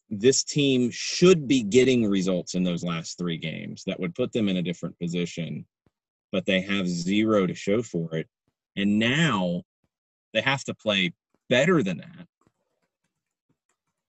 this 0.09 0.43
team 0.43 0.89
should 0.91 1.47
be 1.47 1.61
getting 1.61 2.09
results 2.09 2.55
in 2.55 2.63
those 2.63 2.83
last 2.83 3.19
three 3.19 3.37
games 3.37 3.83
that 3.85 3.99
would 3.99 4.15
put 4.15 4.33
them 4.33 4.49
in 4.49 4.57
a 4.57 4.63
different 4.63 4.97
position 4.97 5.67
but 6.31 6.45
they 6.45 6.61
have 6.61 6.87
zero 6.87 7.45
to 7.45 7.53
show 7.53 7.81
for 7.81 8.15
it 8.15 8.27
and 8.75 8.99
now 8.99 9.63
they 10.33 10.41
have 10.41 10.63
to 10.65 10.73
play 10.73 11.13
better 11.49 11.83
than 11.83 11.97
that 11.97 12.27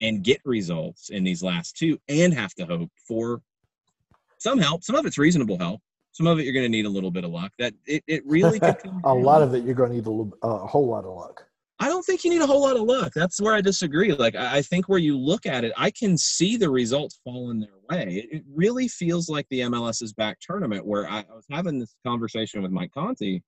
and 0.00 0.22
get 0.22 0.40
results 0.44 1.09
in 1.09 1.24
these 1.24 1.42
last 1.42 1.76
two 1.76 1.98
and 2.09 2.33
have 2.33 2.54
to 2.54 2.66
hope 2.66 2.90
for 3.07 3.40
some 4.38 4.59
help. 4.59 4.85
Some 4.85 4.94
of 4.94 5.07
it's 5.07 5.18
reasonable 5.18 5.59
help. 5.59 5.81
Some 6.12 6.26
of 6.26 6.38
it 6.38 6.44
you're 6.44 6.52
going 6.52 6.64
to 6.64 6.68
need 6.68 6.87
a 6.87 6.90
little 6.90 7.11
bit 7.11 7.24
of 7.24 7.31
luck. 7.31 7.52
That 7.59 7.74
it, 7.87 8.02
it 8.07 8.22
really 8.26 8.61
a 9.04 9.14
lot 9.14 9.42
of 9.42 9.54
it 9.54 9.64
you're 9.64 9.74
going 9.74 9.90
to 9.90 9.96
need 9.96 10.07
a, 10.07 10.11
little, 10.11 10.33
a 10.42 10.66
whole 10.66 10.87
lot 10.87 11.04
of 11.04 11.16
luck. 11.16 11.44
I 11.81 11.87
don't 11.87 12.04
think 12.04 12.24
you 12.24 12.31
need 12.31 12.42
a 12.42 12.46
whole 12.46 12.62
lot 12.62 12.76
of 12.76 12.83
luck. 12.83 13.12
That's 13.14 13.40
where 13.40 13.54
I 13.54 13.61
disagree. 13.61 14.12
Like 14.12 14.35
I 14.35 14.62
think 14.62 14.88
where 14.88 14.98
you 14.98 15.16
look 15.16 15.46
at 15.46 15.64
it, 15.64 15.72
I 15.76 15.90
can 15.90 16.18
see 16.18 16.57
the 16.57 16.70
results 16.70 17.20
falling 17.24 17.61
their 17.61 17.70
way. 17.88 18.29
It, 18.31 18.44
really 18.55 18.88
feels 18.88 19.29
like 19.29 19.46
the 19.51 19.61
MLS's 19.61 20.12
back 20.12 20.38
tournament 20.40 20.85
where 20.85 21.09
I, 21.09 21.24
was 21.31 21.44
having 21.51 21.79
this 21.79 21.94
conversation 22.07 22.62
with 22.62 22.72
Mike 22.72 22.90
Conti 22.92 23.42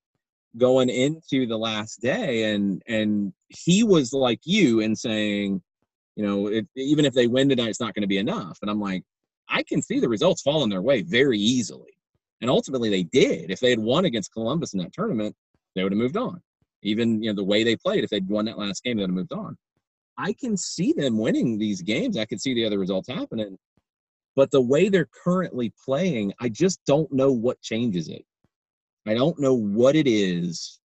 going 0.59 0.89
into 0.89 1.47
the 1.47 1.57
last 1.57 2.01
day 2.01 2.53
and 2.53 2.83
and 2.89 3.33
he 3.49 3.85
was 3.85 4.13
like 4.13 4.41
you 4.45 4.81
and 4.81 4.99
saying 4.99 5.63
you 6.17 6.27
know 6.27 6.51
even 6.75 7.05
if 7.05 7.15
they 7.15 7.29
win 7.29 7.49
tonight 7.49 7.69
it's 7.69 7.81
not 7.81 7.95
going 7.95 8.03
to 8.03 8.09
be 8.09 8.19
enough. 8.19 8.59
And 8.63 8.71
i'm 8.71 8.81
like 8.81 9.05
i 9.49 9.63
can 9.63 9.81
see 9.81 10.01
the 10.01 10.09
results 10.09 10.43
falling 10.43 10.71
their 10.71 10.83
way 10.83 11.03
very 11.03 11.39
easily. 11.39 11.93
And 12.41 12.49
ultimately 12.49 12.89
they 12.89 13.03
did. 13.03 13.51
If 13.51 13.61
they 13.61 13.71
had 13.71 13.79
won 13.79 14.07
against 14.07 14.33
columbus 14.33 14.73
in 14.73 14.81
that 14.81 14.93
tournament 14.93 15.37
they 15.75 15.83
would 15.83 15.93
have 15.93 15.99
moved 15.99 16.17
on. 16.17 16.41
Even 16.83 17.23
you 17.23 17.31
know 17.31 17.37
the 17.37 17.45
way 17.45 17.63
they 17.63 17.77
played 17.77 18.05
if 18.05 18.11
they'd 18.11 18.29
won 18.29 18.45
that 18.47 18.59
last 18.59 18.83
game 18.83 18.97
they 18.97 19.03
would 19.03 19.11
have 19.11 19.17
moved 19.17 19.33
on. 19.33 19.57
I 20.19 20.33
can 20.35 20.57
see 20.57 20.93
them 20.93 21.17
winning 21.17 21.59
these 21.59 21.81
games. 21.81 22.19
I 22.19 22.27
can 22.27 22.39
see 22.39 22.55
the 22.55 22.67
other 22.67 22.79
results 22.79 23.09
happening 23.09 23.57
but 24.41 24.51
the 24.51 24.61
way 24.61 24.89
they're 24.89 25.09
currently 25.25 25.71
playing 25.85 26.33
i 26.41 26.49
just 26.49 26.81
don't 26.87 27.13
know 27.13 27.31
what 27.31 27.61
changes 27.61 28.09
it 28.09 28.25
I 29.07 29.15
don't 29.15 29.39
know 29.39 29.55
what 29.55 29.97
it 29.97 30.07
is 30.07 30.81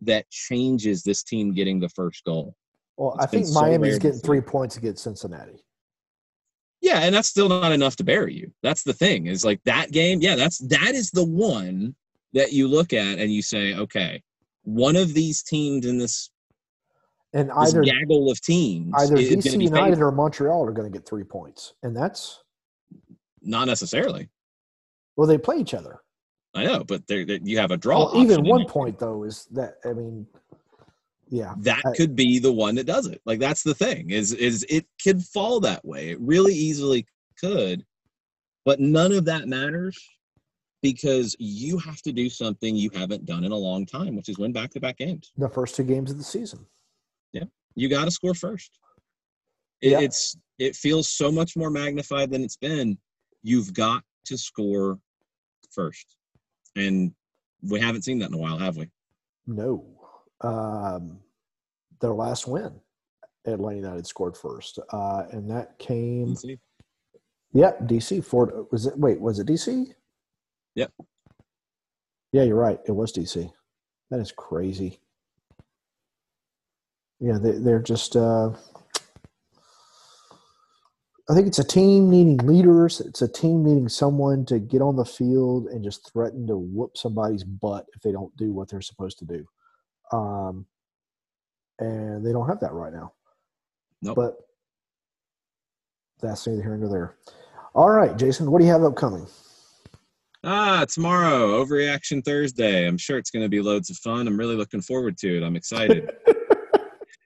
that 0.00 0.28
changes 0.30 1.02
this 1.02 1.22
team 1.22 1.54
getting 1.54 1.80
the 1.80 1.88
first 1.88 2.24
goal. 2.24 2.56
Well, 2.96 3.14
it's 3.14 3.24
I 3.24 3.26
think 3.26 3.48
Miami's 3.50 3.98
getting 3.98 4.20
three 4.20 4.40
points 4.40 4.76
against 4.76 5.02
Cincinnati. 5.02 5.64
Yeah, 6.80 7.00
and 7.00 7.14
that's 7.14 7.28
still 7.28 7.48
not 7.48 7.72
enough 7.72 7.96
to 7.96 8.04
bury 8.04 8.34
you. 8.34 8.52
That's 8.62 8.82
the 8.82 8.92
thing. 8.92 9.26
Is 9.26 9.44
like 9.44 9.60
that 9.64 9.90
game. 9.90 10.20
Yeah, 10.20 10.36
that's 10.36 10.58
that 10.68 10.94
is 10.94 11.10
the 11.10 11.24
one 11.24 11.94
that 12.34 12.52
you 12.52 12.68
look 12.68 12.92
at 12.92 13.18
and 13.18 13.32
you 13.32 13.40
say, 13.40 13.74
okay, 13.74 14.22
one 14.64 14.96
of 14.96 15.14
these 15.14 15.42
teams 15.42 15.86
in 15.86 15.98
this 15.98 16.30
and 17.32 17.50
either 17.52 17.82
gaggle 17.82 18.30
of 18.30 18.40
teams, 18.42 18.92
either 18.98 19.16
DC 19.16 19.60
United 19.60 20.00
or 20.00 20.12
Montreal 20.12 20.66
are 20.66 20.72
going 20.72 20.90
to 20.90 20.96
get 20.96 21.08
three 21.08 21.24
points, 21.24 21.72
and 21.82 21.96
that's 21.96 22.43
not 23.44 23.66
necessarily. 23.66 24.28
Well, 25.16 25.28
they 25.28 25.38
play 25.38 25.56
each 25.56 25.74
other. 25.74 26.00
I 26.54 26.64
know, 26.64 26.84
but 26.84 27.06
there 27.06 27.20
you 27.20 27.58
have 27.58 27.72
a 27.72 27.76
draw. 27.76 28.12
Well, 28.12 28.22
even 28.22 28.44
one 28.44 28.66
point 28.66 28.98
though 28.98 29.24
is 29.24 29.46
that 29.52 29.76
I 29.84 29.92
mean, 29.92 30.26
yeah, 31.28 31.54
that 31.58 31.82
I, 31.84 31.96
could 31.96 32.14
be 32.14 32.38
the 32.38 32.52
one 32.52 32.76
that 32.76 32.86
does 32.86 33.06
it. 33.06 33.20
Like 33.26 33.40
that's 33.40 33.62
the 33.62 33.74
thing 33.74 34.10
is 34.10 34.32
is 34.32 34.64
it 34.68 34.86
could 35.02 35.22
fall 35.22 35.58
that 35.60 35.84
way. 35.84 36.10
It 36.10 36.20
really 36.20 36.54
easily 36.54 37.06
could, 37.38 37.84
but 38.64 38.78
none 38.78 39.12
of 39.12 39.24
that 39.24 39.48
matters 39.48 39.98
because 40.80 41.34
you 41.38 41.78
have 41.78 42.02
to 42.02 42.12
do 42.12 42.28
something 42.28 42.76
you 42.76 42.90
haven't 42.94 43.24
done 43.24 43.42
in 43.42 43.52
a 43.52 43.56
long 43.56 43.86
time, 43.86 44.14
which 44.14 44.28
is 44.28 44.38
win 44.38 44.52
back 44.52 44.70
to 44.70 44.80
back 44.80 44.98
games. 44.98 45.32
The 45.36 45.48
first 45.48 45.74
two 45.74 45.82
games 45.82 46.10
of 46.10 46.18
the 46.18 46.24
season. 46.24 46.66
Yeah, 47.32 47.44
you 47.74 47.88
got 47.88 48.04
to 48.04 48.10
score 48.12 48.34
first. 48.34 48.78
It, 49.80 49.90
yeah. 49.90 50.00
It's 50.00 50.36
it 50.58 50.76
feels 50.76 51.10
so 51.10 51.32
much 51.32 51.56
more 51.56 51.70
magnified 51.70 52.30
than 52.30 52.44
it's 52.44 52.56
been. 52.56 52.96
You've 53.44 53.72
got 53.72 54.02
to 54.24 54.36
score 54.36 54.98
first 55.70 56.16
and 56.76 57.12
we 57.62 57.80
haven't 57.80 58.02
seen 58.02 58.18
that 58.18 58.28
in 58.28 58.34
a 58.34 58.38
while, 58.38 58.58
have 58.58 58.76
we? 58.76 58.88
No. 59.46 59.84
Um, 60.40 61.18
their 62.00 62.14
last 62.14 62.46
win, 62.46 62.72
Atlanta 63.46 63.76
United 63.76 64.06
scored 64.06 64.36
first, 64.36 64.78
uh, 64.92 65.24
and 65.30 65.50
that 65.50 65.78
came. 65.78 66.34
DC. 66.34 66.58
Yeah, 67.52 67.72
DC. 67.82 68.24
Ford 68.24 68.52
was 68.70 68.86
it? 68.86 68.98
Wait, 68.98 69.20
was 69.20 69.38
it 69.38 69.46
DC? 69.46 69.94
Yep. 70.74 70.92
Yeah, 72.32 72.42
you're 72.42 72.56
right. 72.56 72.80
It 72.86 72.92
was 72.92 73.12
DC. 73.12 73.50
That 74.10 74.20
is 74.20 74.32
crazy. 74.32 74.98
Yeah, 77.20 77.38
they, 77.38 77.52
they're 77.52 77.82
just. 77.82 78.16
Uh, 78.16 78.50
I 81.28 81.34
think 81.34 81.46
it's 81.46 81.58
a 81.58 81.64
team 81.64 82.10
needing 82.10 82.36
leaders. 82.38 83.00
It's 83.00 83.22
a 83.22 83.28
team 83.28 83.64
needing 83.64 83.88
someone 83.88 84.44
to 84.46 84.58
get 84.58 84.82
on 84.82 84.96
the 84.96 85.06
field 85.06 85.66
and 85.68 85.82
just 85.82 86.12
threaten 86.12 86.46
to 86.48 86.56
whoop 86.56 86.98
somebody's 86.98 87.44
butt 87.44 87.86
if 87.94 88.02
they 88.02 88.12
don't 88.12 88.36
do 88.36 88.52
what 88.52 88.68
they're 88.68 88.82
supposed 88.82 89.18
to 89.20 89.24
do. 89.24 89.46
Um, 90.12 90.66
and 91.78 92.24
they 92.24 92.32
don't 92.32 92.48
have 92.48 92.60
that 92.60 92.72
right 92.72 92.92
now. 92.92 93.14
Nope. 94.02 94.16
But 94.16 94.36
that's 96.20 96.46
neither 96.46 96.62
here 96.62 96.76
nor 96.76 96.90
there. 96.90 97.16
All 97.74 97.90
right, 97.90 98.16
Jason, 98.16 98.50
what 98.50 98.58
do 98.58 98.66
you 98.66 98.72
have 98.72 98.84
upcoming? 98.84 99.26
Ah, 100.44 100.84
tomorrow, 100.84 101.64
Overreaction 101.64 102.22
Thursday. 102.22 102.86
I'm 102.86 102.98
sure 102.98 103.16
it's 103.16 103.30
going 103.30 103.44
to 103.44 103.48
be 103.48 103.62
loads 103.62 103.88
of 103.88 103.96
fun. 103.96 104.28
I'm 104.28 104.36
really 104.36 104.56
looking 104.56 104.82
forward 104.82 105.16
to 105.18 105.38
it. 105.38 105.42
I'm 105.42 105.56
excited. 105.56 106.10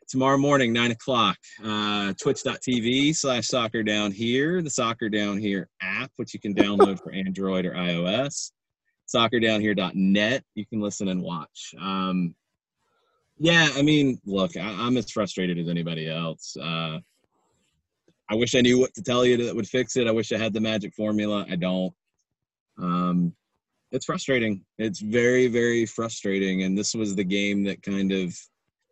tomorrow 0.08 0.38
morning, 0.38 0.72
nine 0.72 0.90
o'clock, 0.90 1.36
uh, 1.64 2.12
twitch.tv 2.20 3.14
slash 3.14 3.46
soccer 3.46 3.82
down 3.82 4.10
here, 4.10 4.62
the 4.62 4.70
soccer 4.70 5.08
down 5.08 5.38
here 5.38 5.68
app, 5.82 6.10
which 6.16 6.32
you 6.32 6.40
can 6.40 6.54
download 6.54 6.98
for 7.00 7.12
Android 7.12 7.66
or 7.66 7.72
iOS. 7.72 8.52
soccerdownhere.net. 9.14 10.42
You 10.54 10.66
can 10.66 10.80
listen 10.80 11.08
and 11.08 11.22
watch. 11.22 11.74
Um, 11.80 12.34
yeah, 13.38 13.68
I 13.76 13.82
mean, 13.82 14.18
look, 14.24 14.56
I, 14.56 14.86
am 14.86 14.96
as 14.96 15.10
frustrated 15.10 15.58
as 15.58 15.68
anybody 15.68 16.10
else. 16.10 16.56
Uh, 16.60 16.98
I 18.30 18.34
wish 18.34 18.54
I 18.54 18.60
knew 18.60 18.78
what 18.78 18.94
to 18.94 19.02
tell 19.02 19.24
you 19.24 19.36
that 19.44 19.54
would 19.54 19.68
fix 19.68 19.96
it. 19.96 20.06
I 20.06 20.10
wish 20.10 20.32
I 20.32 20.38
had 20.38 20.52
the 20.52 20.60
magic 20.60 20.94
formula. 20.94 21.46
I 21.48 21.56
don't. 21.56 21.92
Um, 22.78 23.34
it's 23.90 24.04
frustrating. 24.04 24.64
It's 24.78 25.00
very, 25.00 25.46
very 25.46 25.86
frustrating. 25.86 26.62
And 26.64 26.76
this 26.76 26.94
was 26.94 27.14
the 27.14 27.24
game 27.24 27.64
that 27.64 27.82
kind 27.82 28.12
of 28.12 28.36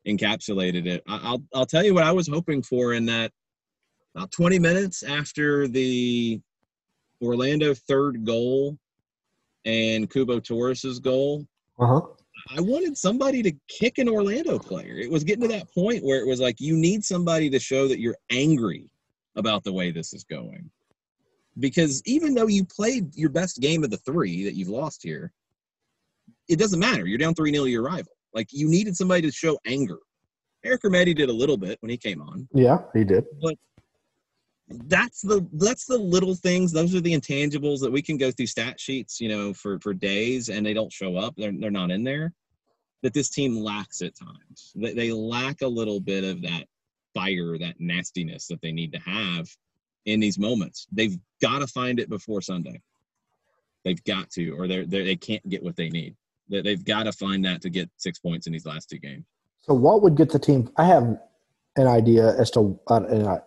encapsulated 0.06 0.86
it. 0.86 1.02
I, 1.06 1.32
will 1.32 1.42
I'll 1.54 1.66
tell 1.66 1.84
you 1.84 1.94
what 1.94 2.04
I 2.04 2.12
was 2.12 2.28
hoping 2.28 2.62
for 2.62 2.94
in 2.94 3.06
that 3.06 3.32
about 4.14 4.30
20 4.30 4.58
minutes 4.58 5.02
after 5.02 5.68
the 5.68 6.40
Orlando 7.22 7.74
third 7.74 8.24
goal 8.24 8.78
and 9.64 10.08
Cubo 10.08 10.42
Torres's 10.42 10.98
goal. 10.98 11.46
Uh-huh. 11.78 12.00
I 12.56 12.60
wanted 12.60 12.96
somebody 12.96 13.42
to 13.42 13.52
kick 13.68 13.98
an 13.98 14.08
Orlando 14.08 14.58
player. 14.58 14.98
It 14.98 15.10
was 15.10 15.24
getting 15.24 15.42
to 15.42 15.48
that 15.48 15.72
point 15.72 16.04
where 16.04 16.20
it 16.20 16.26
was 16.26 16.40
like 16.40 16.60
you 16.60 16.76
need 16.76 17.04
somebody 17.04 17.50
to 17.50 17.58
show 17.58 17.88
that 17.88 17.98
you're 17.98 18.16
angry 18.30 18.88
about 19.34 19.64
the 19.64 19.72
way 19.72 19.90
this 19.90 20.12
is 20.12 20.24
going. 20.24 20.70
Because 21.58 22.02
even 22.04 22.34
though 22.34 22.46
you 22.46 22.64
played 22.64 23.14
your 23.16 23.30
best 23.30 23.60
game 23.60 23.82
of 23.82 23.90
the 23.90 23.96
three 23.98 24.44
that 24.44 24.54
you've 24.54 24.68
lost 24.68 25.02
here, 25.02 25.32
it 26.48 26.58
doesn't 26.58 26.78
matter. 26.78 27.06
You're 27.06 27.18
down 27.18 27.34
3 27.34 27.50
0 27.50 27.64
to 27.64 27.70
your 27.70 27.82
rival. 27.82 28.12
Like 28.36 28.52
you 28.52 28.68
needed 28.68 28.94
somebody 28.94 29.22
to 29.22 29.32
show 29.32 29.58
anger. 29.66 29.96
Eric 30.62 30.82
Remedi 30.82 31.16
did 31.16 31.30
a 31.30 31.32
little 31.32 31.56
bit 31.56 31.78
when 31.80 31.88
he 31.88 31.96
came 31.96 32.20
on. 32.20 32.46
Yeah, 32.52 32.80
he 32.92 33.02
did. 33.02 33.24
But 33.40 33.54
that's 34.68 35.22
the 35.22 35.48
that's 35.54 35.86
the 35.86 35.96
little 35.96 36.34
things. 36.34 36.70
Those 36.70 36.94
are 36.94 37.00
the 37.00 37.14
intangibles 37.14 37.80
that 37.80 37.90
we 37.90 38.02
can 38.02 38.18
go 38.18 38.30
through 38.30 38.48
stat 38.48 38.78
sheets 38.78 39.20
you 39.20 39.30
know 39.30 39.54
for 39.54 39.80
for 39.80 39.94
days 39.94 40.50
and 40.50 40.66
they 40.66 40.74
don't 40.74 40.92
show 40.92 41.16
up. 41.16 41.34
They're, 41.36 41.52
they're 41.58 41.70
not 41.70 41.90
in 41.90 42.04
there. 42.04 42.34
That 43.02 43.14
this 43.14 43.30
team 43.30 43.56
lacks 43.56 44.02
at 44.02 44.14
times. 44.14 44.72
They, 44.74 44.92
they 44.92 45.12
lack 45.12 45.62
a 45.62 45.68
little 45.68 46.00
bit 46.00 46.24
of 46.24 46.42
that 46.42 46.64
fire 47.14 47.56
that 47.58 47.76
nastiness 47.78 48.48
that 48.48 48.60
they 48.60 48.72
need 48.72 48.92
to 48.92 48.98
have 48.98 49.48
in 50.04 50.20
these 50.20 50.38
moments. 50.38 50.86
They've 50.92 51.18
got 51.40 51.60
to 51.60 51.66
find 51.66 51.98
it 51.98 52.10
before 52.10 52.42
sunday. 52.42 52.82
They've 53.84 54.02
got 54.04 54.28
to 54.32 54.50
or 54.50 54.68
they're, 54.68 54.84
they're 54.84 55.04
they 55.04 55.16
can't 55.16 55.48
get 55.48 55.62
what 55.62 55.76
they 55.76 55.88
need 55.88 56.16
they've 56.48 56.84
got 56.84 57.04
to 57.04 57.12
find 57.12 57.44
that 57.44 57.60
to 57.60 57.70
get 57.70 57.90
six 57.96 58.18
points 58.18 58.46
in 58.46 58.52
these 58.52 58.66
last 58.66 58.88
two 58.88 58.98
games 58.98 59.24
so 59.60 59.74
what 59.74 60.02
would 60.02 60.16
get 60.16 60.30
the 60.30 60.38
team 60.38 60.70
i 60.76 60.84
have 60.84 61.18
an 61.76 61.86
idea 61.86 62.36
as 62.38 62.50
to 62.50 62.78
uh, 62.88 63.00
and 63.08 63.26
I, 63.26 63.40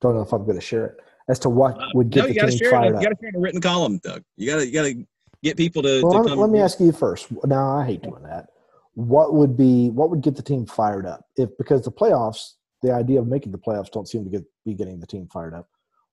don't 0.00 0.14
know 0.14 0.22
if 0.22 0.32
I'm 0.32 0.44
going 0.44 0.56
to 0.56 0.64
share 0.64 0.86
it 0.86 0.96
as 1.28 1.38
to 1.40 1.48
what 1.48 1.78
uh, 1.78 1.86
would 1.94 2.10
get 2.10 2.22
no, 2.22 2.26
the 2.28 2.34
team 2.34 2.58
share 2.58 2.70
fired 2.70 2.86
it. 2.86 2.94
up. 2.96 3.02
You 3.02 3.08
got 3.08 3.14
to 3.14 3.20
share 3.20 3.28
in 3.30 3.36
a 3.36 3.40
written 3.40 3.60
column, 3.60 3.98
Doug. 3.98 4.22
You 4.36 4.50
got 4.50 4.56
to 4.58 4.66
you 4.66 4.72
got 4.72 4.82
to 4.84 5.06
get 5.42 5.56
people 5.56 5.82
to. 5.82 6.02
Well, 6.02 6.24
to 6.24 6.34
let 6.34 6.50
me 6.50 6.60
ask 6.60 6.80
you 6.80 6.92
first. 6.92 7.28
Now 7.44 7.76
I 7.78 7.84
hate 7.84 8.02
doing 8.02 8.22
that. 8.24 8.48
What 8.94 9.34
would 9.34 9.56
be 9.56 9.90
what 9.90 10.10
would 10.10 10.22
get 10.22 10.36
the 10.36 10.42
team 10.42 10.66
fired 10.66 11.06
up 11.06 11.24
if 11.36 11.50
because 11.58 11.84
the 11.84 11.92
playoffs, 11.92 12.54
the 12.82 12.92
idea 12.92 13.20
of 13.20 13.26
making 13.26 13.52
the 13.52 13.58
playoffs 13.58 13.90
don't 13.90 14.08
seem 14.08 14.24
to 14.24 14.30
get 14.30 14.44
be 14.64 14.74
getting 14.74 15.00
the 15.00 15.06
team 15.06 15.28
fired 15.32 15.54
up. 15.54 15.68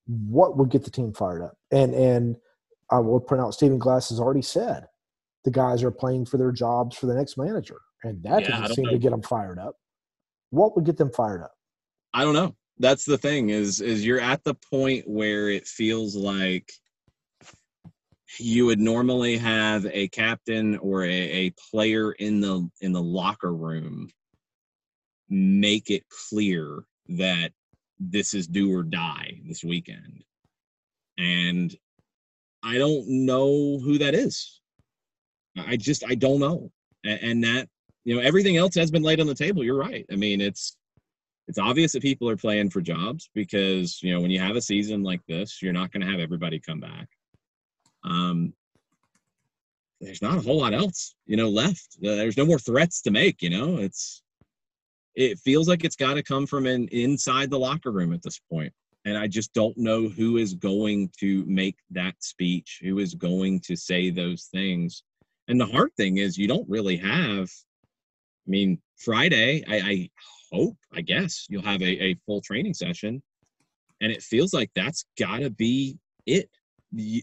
What 0.08 0.58
would 0.58 0.70
get 0.70 0.84
the 0.84 0.92
team 0.92 1.14
fired 1.14 1.44
up? 1.44 1.58
And 1.72 1.94
and 1.94 2.36
I 2.92 3.00
will 3.00 3.20
point 3.20 3.42
out 3.42 3.54
Stephen 3.54 3.80
Glass 3.80 4.10
has 4.10 4.20
already 4.20 4.44
said 4.44 4.88
the 5.46 5.52
guys 5.52 5.84
are 5.84 5.92
playing 5.92 6.26
for 6.26 6.38
their 6.38 6.52
jobs 6.52 6.98
for 6.98 7.06
the 7.06 7.16
next 7.16 7.38
manager, 7.38 7.80
and 8.04 8.22
that 8.24 8.42
yeah, 8.42 8.62
doesn't 8.62 8.76
seem 8.76 8.86
know. 8.86 8.92
to 8.92 8.98
get 8.98 9.12
them 9.12 9.22
fired 9.22 9.60
up. 9.60 9.76
What 10.50 10.76
would 10.76 10.86
get 10.86 10.98
them 10.98 11.12
fired 11.12 11.42
up? 11.42 11.54
I 12.14 12.24
don't 12.24 12.34
know 12.34 12.56
that's 12.80 13.06
the 13.06 13.18
thing 13.18 13.50
is 13.50 13.82
is 13.82 14.06
you're 14.06 14.20
at 14.20 14.44
the 14.44 14.56
point 14.56 15.08
where 15.08 15.50
it 15.50 15.68
feels 15.68 16.16
like 16.16 16.72
you 18.38 18.66
would 18.66 18.80
normally 18.80 19.38
have 19.38 19.86
a 19.92 20.08
captain 20.10 20.78
or 20.78 21.04
a, 21.04 21.10
a 21.10 21.54
player 21.72 22.12
in 22.14 22.42
the 22.42 22.70
in 22.82 22.92
the 22.92 23.02
locker 23.02 23.54
room 23.54 24.10
make 25.30 25.90
it 25.90 26.04
clear 26.30 26.84
that 27.08 27.52
this 28.00 28.34
is 28.34 28.48
do 28.48 28.74
or 28.74 28.84
die 28.84 29.40
this 29.48 29.64
weekend 29.64 30.24
and 31.18 31.76
i 32.62 32.78
don't 32.78 33.08
know 33.08 33.80
who 33.80 33.98
that 33.98 34.14
is 34.14 34.60
i 35.58 35.76
just 35.76 36.04
i 36.06 36.16
don't 36.16 36.40
know. 36.40 36.72
And 37.06 37.44
that 37.44 37.70
you 38.04 38.16
know 38.16 38.22
everything 38.22 38.58
else 38.58 38.76
has 38.76 38.92
been 38.92 39.04
laid 39.04 39.20
on 39.20 39.28
the 39.28 39.36
table. 39.36 39.64
You're 39.64 39.78
right. 39.78 40.06
I 40.12 40.16
mean 40.16 40.42
it's 40.42 40.78
it's 41.48 41.60
obvious 41.60 41.92
that 41.92 42.02
people 42.02 42.28
are 42.30 42.38
playing 42.38 42.72
for 42.72 42.82
jobs 42.82 43.30
because 43.36 44.02
you 44.02 44.14
know 44.14 44.22
when 44.22 44.32
you 44.32 44.40
have 44.40 44.56
a 44.56 44.62
season 44.62 45.04
like 45.04 45.22
this 45.28 45.62
you're 45.62 45.74
not 45.74 45.92
going 45.92 46.02
to 46.02 46.12
have 46.12 46.20
everybody 46.20 46.60
come 46.60 46.80
back. 46.80 47.08
Um 48.04 48.54
there's 50.02 50.22
not 50.22 50.38
a 50.38 50.42
whole 50.42 50.60
lot 50.60 50.74
else 50.74 51.16
you 51.26 51.38
know 51.38 51.50
left. 51.50 51.98
There's 52.02 52.38
no 52.38 52.46
more 52.46 52.60
threats 52.60 53.02
to 53.04 53.12
make 53.12 53.42
you 53.42 53.52
know? 53.52 53.78
It's 53.78 54.24
it 55.16 55.40
feels 55.40 55.68
like 55.68 55.84
it's 55.86 55.96
got 55.96 56.16
to 56.16 56.24
come 56.24 56.46
from 56.46 56.66
an 56.66 56.88
inside 56.90 57.50
the 57.50 57.60
locker 57.60 57.92
room 57.92 58.14
at 58.14 58.24
this 58.24 58.40
point. 58.52 58.74
And 59.06 59.16
i 59.16 59.28
just 59.28 59.54
don't 59.54 59.78
know 59.78 60.10
who 60.10 60.38
is 60.38 60.56
going 60.56 61.12
to 61.20 61.46
make 61.46 61.78
that 61.92 62.16
speech 62.20 62.80
who 62.84 62.98
is 62.98 63.14
going 63.14 63.60
to 63.60 63.76
say 63.76 64.10
those 64.10 64.46
things 64.46 65.04
and 65.48 65.60
the 65.60 65.66
hard 65.66 65.92
thing 65.96 66.18
is 66.18 66.38
you 66.38 66.48
don't 66.48 66.68
really 66.70 66.98
have 66.98 67.50
i 68.48 68.50
mean 68.50 68.80
friday 68.98 69.64
i, 69.68 69.76
I 69.76 70.10
hope, 70.56 70.78
I 70.94 71.02
guess, 71.02 71.46
you'll 71.50 71.64
have 71.64 71.82
a, 71.82 72.04
a 72.04 72.16
full 72.26 72.42
training 72.42 72.74
session. 72.74 73.22
And 74.02 74.12
it 74.12 74.22
feels 74.22 74.54
like 74.54 74.72
that's 74.76 75.06
got 75.18 75.40
to 75.40 75.50
be 75.50 75.98
it. 76.26 76.50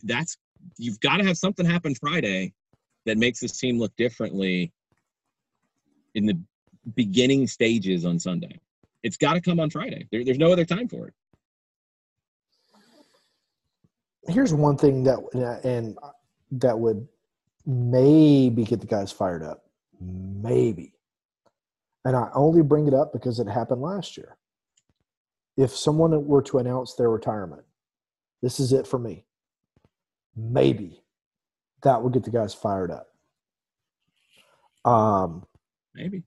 That's 0.04 0.36
you've 0.78 1.00
got 1.00 1.18
to 1.18 1.24
have 1.24 1.36
something 1.36 1.66
happen 1.66 1.94
Friday 1.94 2.52
that 3.06 3.18
makes 3.18 3.40
this 3.40 3.58
team 3.58 3.78
look 3.78 3.94
differently 3.96 4.72
in 6.14 6.26
the 6.26 6.38
beginning 6.94 7.46
stages 7.46 8.04
on 8.04 8.18
Sunday. 8.18 8.58
It's 9.02 9.16
got 9.16 9.34
to 9.34 9.40
come 9.40 9.60
on 9.60 9.70
Friday. 9.70 10.06
There, 10.10 10.24
there's 10.24 10.38
no 10.38 10.52
other 10.52 10.64
time 10.64 10.88
for 10.88 11.08
it. 11.08 11.14
Here's 14.28 14.54
one 14.54 14.78
thing 14.78 15.02
that 15.04 15.18
and 15.64 15.98
that 16.52 16.78
would 16.78 17.06
maybe 17.66 18.64
get 18.64 18.80
the 18.80 18.86
guys 18.86 19.12
fired 19.12 19.42
up. 19.42 19.64
Maybe 20.00 20.92
and 22.04 22.16
I 22.16 22.28
only 22.34 22.62
bring 22.62 22.86
it 22.86 22.94
up 22.94 23.12
because 23.12 23.38
it 23.38 23.48
happened 23.48 23.80
last 23.80 24.16
year. 24.16 24.36
If 25.56 25.74
someone 25.76 26.26
were 26.26 26.42
to 26.42 26.58
announce 26.58 26.94
their 26.94 27.10
retirement, 27.10 27.62
this 28.40 28.58
is 28.58 28.72
it 28.72 28.86
for 28.86 28.98
me. 28.98 29.24
Maybe 30.34 31.02
that 31.82 32.02
would 32.02 32.12
get 32.12 32.24
the 32.24 32.30
guys 32.30 32.54
fired 32.54 32.90
up. 32.90 33.08
Um, 34.84 35.46
maybe 35.94 36.22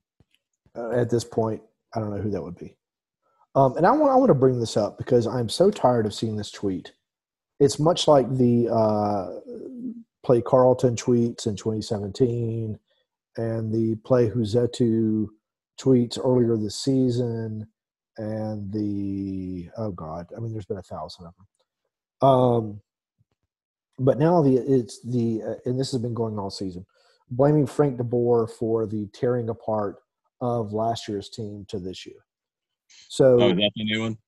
uh, 0.76 0.92
at 0.92 1.10
this 1.10 1.24
point, 1.24 1.60
I 1.94 2.00
don't 2.00 2.10
know 2.10 2.22
who 2.22 2.30
that 2.30 2.42
would 2.42 2.56
be. 2.56 2.76
Um, 3.54 3.76
and 3.76 3.86
I 3.86 3.90
want 3.90 4.12
I 4.12 4.16
want 4.16 4.28
to 4.28 4.34
bring 4.34 4.60
this 4.60 4.76
up 4.76 4.98
because 4.98 5.26
I'm 5.26 5.48
so 5.48 5.70
tired 5.70 6.06
of 6.06 6.14
seeing 6.14 6.36
this 6.36 6.50
tweet. 6.50 6.92
It's 7.58 7.78
much 7.78 8.06
like 8.06 8.28
the 8.36 8.68
uh, 8.68 9.40
play 10.26 10.42
Carleton 10.42 10.96
tweets 10.96 11.46
in 11.46 11.54
2017 11.54 12.76
and 13.36 13.72
the 13.72 13.94
play 14.04 14.28
Rossetto 14.28 15.28
tweets 15.80 16.18
earlier 16.18 16.56
this 16.56 16.74
season 16.74 17.68
and 18.18 18.72
the 18.72 19.68
oh 19.76 19.92
god 19.92 20.26
i 20.36 20.40
mean 20.40 20.52
there's 20.52 20.66
been 20.66 20.78
a 20.78 20.82
thousand 20.82 21.26
of 21.26 21.34
them. 21.36 22.28
Um 22.28 22.80
but 24.00 24.18
now 24.18 24.42
the 24.42 24.56
it's 24.56 25.00
the 25.02 25.42
uh, 25.46 25.54
and 25.64 25.78
this 25.78 25.92
has 25.92 26.00
been 26.00 26.14
going 26.14 26.38
all 26.40 26.50
season 26.50 26.84
blaming 27.30 27.66
frank 27.66 27.96
de 27.96 28.02
Boer 28.02 28.48
for 28.48 28.84
the 28.84 29.06
tearing 29.12 29.48
apart 29.48 29.96
of 30.40 30.72
last 30.72 31.06
year's 31.06 31.28
team 31.28 31.64
to 31.68 31.78
this 31.78 32.04
year. 32.04 32.24
So 33.08 33.40
oh 33.40 33.48
that's 33.50 33.76
a 33.76 33.84
new 33.84 34.00
one? 34.00 34.18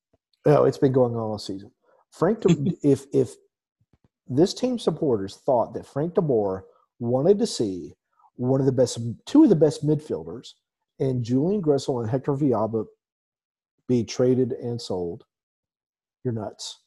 No 0.47 0.65
it's 0.65 0.79
been 0.79 0.93
going 0.93 1.15
on 1.15 1.21
all 1.21 1.39
season. 1.39 1.73
Frank 2.13 2.43
De, 2.43 2.77
if 2.85 3.07
if 3.13 3.35
this 4.29 4.55
team 4.55 4.79
supporters 4.79 5.37
thought 5.37 5.75
that 5.75 5.87
frank 5.87 6.15
de 6.15 6.21
Boer 6.21 6.67
wanted 6.99 7.39
to 7.39 7.47
see 7.47 7.95
one 8.37 8.61
of 8.61 8.67
the 8.67 8.73
best 8.73 8.99
two 9.27 9.43
of 9.43 9.49
the 9.49 9.57
best 9.57 9.87
midfielders 9.87 10.53
and 11.01 11.25
Julian 11.25 11.63
Gressel 11.63 12.01
and 12.01 12.11
Hector 12.11 12.33
Villalba 12.33 12.87
be 13.89 14.05
traded 14.05 14.53
and 14.53 14.81
sold, 14.81 15.25
you're 16.25 16.35
nuts. 16.35 16.81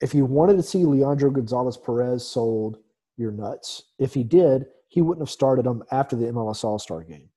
If 0.00 0.14
you 0.14 0.24
wanted 0.24 0.56
to 0.56 0.62
see 0.62 0.84
Leandro 0.84 1.30
Gonzalez 1.30 1.76
Pirez 1.76 2.26
sold, 2.26 2.78
you're 3.16 3.32
nuts. 3.32 3.82
If 3.98 4.14
he 4.14 4.24
did, 4.24 4.66
he 4.88 5.02
wouldn't 5.02 5.26
have 5.26 5.32
started 5.32 5.66
him 5.66 5.82
after 5.90 6.16
the 6.16 6.26
MLS 6.26 6.64
All 6.64 6.78
Star 6.78 7.02
game. 7.02 7.28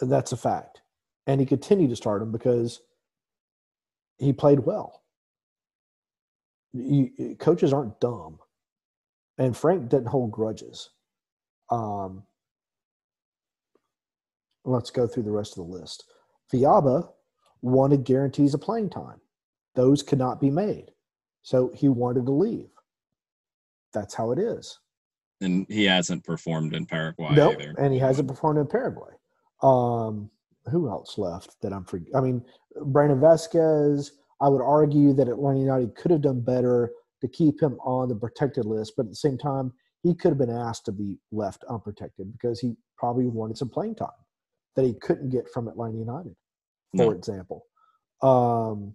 That's 0.00 0.32
a 0.32 0.36
fact. 0.36 0.82
And 1.26 1.40
he 1.40 1.46
continued 1.46 1.90
to 1.90 1.96
start 1.96 2.22
him 2.22 2.32
because 2.32 2.80
he 4.18 4.32
played 4.32 4.60
well. 4.60 4.99
You, 6.72 7.36
coaches 7.38 7.72
aren't 7.72 7.98
dumb. 8.00 8.38
And 9.38 9.56
Frank 9.56 9.88
didn't 9.88 10.06
hold 10.08 10.30
grudges. 10.30 10.90
Um, 11.70 12.24
Let's 14.64 14.90
go 14.90 15.06
through 15.06 15.22
the 15.22 15.30
rest 15.30 15.56
of 15.56 15.66
the 15.66 15.72
list. 15.72 16.04
Villalba 16.52 17.08
wanted 17.62 18.04
guarantees 18.04 18.52
of 18.52 18.60
playing 18.60 18.90
time. 18.90 19.18
Those 19.74 20.02
could 20.02 20.18
not 20.18 20.38
be 20.40 20.50
made. 20.50 20.90
So 21.42 21.70
he 21.74 21.88
wanted 21.88 22.26
to 22.26 22.32
leave. 22.32 22.68
that's 23.94 24.14
how 24.14 24.30
it 24.32 24.38
is. 24.38 24.78
And 25.40 25.66
he 25.70 25.84
hasn't 25.84 26.22
performed 26.24 26.74
in 26.74 26.84
Paraguay 26.84 27.30
Nope, 27.34 27.56
either. 27.58 27.74
and 27.78 27.92
he 27.94 27.98
hasn't 27.98 28.28
performed 28.28 28.58
in 28.58 28.66
Paraguay. 28.66 29.14
Um, 29.62 30.30
who 30.70 30.90
else 30.90 31.16
left 31.16 31.56
that 31.62 31.72
I'm 31.72 31.84
for? 31.84 31.98
I 32.14 32.20
mean, 32.20 32.44
Brandon 32.84 33.18
Vazquez. 33.18 34.10
I 34.40 34.48
would 34.48 34.62
argue 34.62 35.12
that 35.14 35.28
Atlanta 35.28 35.60
United 35.60 35.94
could 35.94 36.10
have 36.10 36.22
done 36.22 36.40
better 36.40 36.90
to 37.20 37.28
keep 37.28 37.60
him 37.60 37.78
on 37.84 38.08
the 38.08 38.14
protected 38.14 38.64
list, 38.64 38.94
but 38.96 39.04
at 39.04 39.10
the 39.10 39.16
same 39.16 39.36
time, 39.36 39.72
he 40.02 40.14
could 40.14 40.30
have 40.30 40.38
been 40.38 40.50
asked 40.50 40.86
to 40.86 40.92
be 40.92 41.18
left 41.30 41.62
unprotected 41.68 42.32
because 42.32 42.58
he 42.58 42.74
probably 42.96 43.26
wanted 43.26 43.58
some 43.58 43.68
playing 43.68 43.94
time 43.94 44.08
that 44.76 44.84
he 44.84 44.94
couldn't 44.94 45.28
get 45.28 45.48
from 45.50 45.68
Atlanta 45.68 45.98
United, 45.98 46.34
for 46.96 47.04
No. 47.04 47.10
example. 47.10 47.66
Um, 48.22 48.94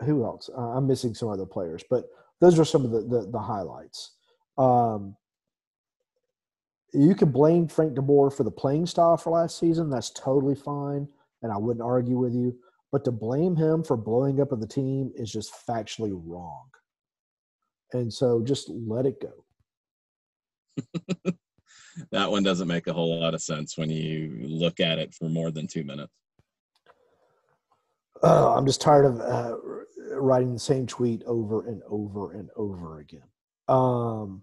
who 0.00 0.24
else? 0.24 0.48
Uh, 0.56 0.76
I'm 0.76 0.86
missing 0.86 1.14
some 1.14 1.28
other 1.28 1.46
players, 1.46 1.82
but 1.90 2.04
those 2.40 2.58
are 2.58 2.64
some 2.64 2.84
of 2.84 2.90
the 2.92 3.00
the, 3.02 3.30
the 3.30 3.38
highlights. 3.38 4.12
Um, 4.58 5.16
you 6.92 7.14
can 7.14 7.30
blame 7.32 7.66
Frank 7.66 7.94
de 7.94 8.02
Boer 8.02 8.30
for 8.30 8.44
the 8.44 8.50
playing 8.50 8.86
style 8.86 9.16
for 9.16 9.30
last 9.30 9.58
season. 9.58 9.90
That's 9.90 10.10
totally 10.10 10.54
fine, 10.54 11.08
and 11.42 11.50
I 11.50 11.56
wouldn't 11.56 11.84
argue 11.84 12.18
with 12.18 12.34
you. 12.34 12.56
But 12.92 13.04
to 13.04 13.12
blame 13.12 13.56
him 13.56 13.82
for 13.82 13.96
blowing 13.96 14.40
up 14.40 14.52
of 14.52 14.60
the 14.60 14.66
team 14.66 15.12
is 15.14 15.30
just 15.30 15.52
factually 15.68 16.12
wrong. 16.24 16.68
And 17.92 18.12
so 18.12 18.42
just 18.42 18.68
let 18.70 19.06
it 19.06 19.20
go. 19.20 19.44
that 22.12 22.30
one 22.30 22.42
doesn't 22.42 22.68
make 22.68 22.86
a 22.86 22.92
whole 22.92 23.20
lot 23.20 23.34
of 23.34 23.42
sense 23.42 23.76
when 23.76 23.90
you 23.90 24.38
look 24.42 24.80
at 24.80 24.98
it 24.98 25.14
for 25.14 25.28
more 25.28 25.50
than 25.50 25.66
two 25.66 25.84
minutes. 25.84 26.12
Uh, 28.22 28.54
I'm 28.54 28.66
just 28.66 28.80
tired 28.80 29.04
of 29.04 29.20
uh, 29.20 29.56
writing 30.12 30.52
the 30.52 30.58
same 30.58 30.86
tweet 30.86 31.22
over 31.26 31.66
and 31.66 31.82
over 31.88 32.32
and 32.32 32.48
over 32.56 33.00
again. 33.00 33.22
Um, 33.68 34.42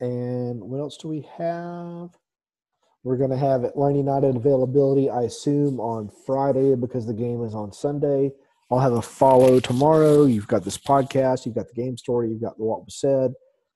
and 0.00 0.62
what 0.62 0.78
else 0.78 0.96
do 0.96 1.08
we 1.08 1.26
have? 1.38 2.10
We're 3.06 3.16
going 3.16 3.30
to 3.30 3.36
have 3.36 3.62
Atlanta 3.62 3.98
United 3.98 4.34
availability, 4.34 5.08
I 5.08 5.22
assume, 5.22 5.78
on 5.78 6.10
Friday 6.26 6.74
because 6.74 7.06
the 7.06 7.14
game 7.14 7.44
is 7.44 7.54
on 7.54 7.72
Sunday. 7.72 8.32
I'll 8.68 8.80
have 8.80 8.94
a 8.94 9.00
follow 9.00 9.60
tomorrow. 9.60 10.24
You've 10.24 10.48
got 10.48 10.64
this 10.64 10.76
podcast, 10.76 11.46
you've 11.46 11.54
got 11.54 11.68
the 11.68 11.80
game 11.80 11.96
story, 11.96 12.30
you've 12.30 12.40
got 12.40 12.58
what 12.58 12.84
was 12.84 12.98
said. 12.98 13.32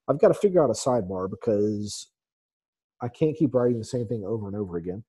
I've 0.08 0.18
got 0.18 0.28
to 0.28 0.34
figure 0.34 0.60
out 0.60 0.70
a 0.70 0.72
sidebar 0.72 1.30
because 1.30 2.10
I 3.00 3.06
can't 3.06 3.36
keep 3.36 3.54
writing 3.54 3.78
the 3.78 3.84
same 3.84 4.08
thing 4.08 4.24
over 4.26 4.48
and 4.48 4.56
over 4.56 4.78
again. 4.78 5.04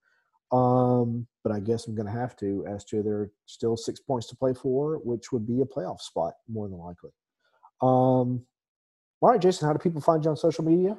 Um, 0.51 1.25
but 1.43 1.51
I 1.51 1.59
guess 1.59 1.87
I'm 1.87 1.95
going 1.95 2.05
to 2.05 2.11
have 2.11 2.35
to, 2.35 2.63
as 2.69 2.85
to 2.85 3.01
there 3.01 3.21
are 3.21 3.31
still 3.47 3.75
six 3.75 3.99
points 3.99 4.27
to 4.27 4.35
play 4.35 4.53
for, 4.53 4.99
which 5.03 5.31
would 5.31 5.47
be 5.47 5.61
a 5.61 5.65
playoff 5.65 5.99
spot 5.99 6.33
more 6.47 6.69
than 6.69 6.77
likely. 6.77 7.09
Um, 7.81 8.45
all 9.19 9.31
right, 9.31 9.41
Jason, 9.41 9.65
how 9.65 9.73
do 9.73 9.79
people 9.79 9.99
find 9.99 10.23
you 10.23 10.29
on 10.29 10.37
social 10.37 10.63
media? 10.63 10.95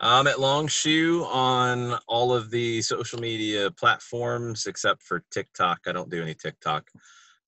I'm 0.00 0.26
at 0.26 0.38
Longshore 0.38 1.26
on 1.26 1.98
all 2.06 2.32
of 2.32 2.50
the 2.50 2.80
social 2.82 3.18
media 3.18 3.70
platforms 3.72 4.66
except 4.66 5.02
for 5.02 5.24
TikTok. 5.30 5.80
I 5.86 5.92
don't 5.92 6.10
do 6.10 6.22
any 6.22 6.34
TikTok 6.34 6.88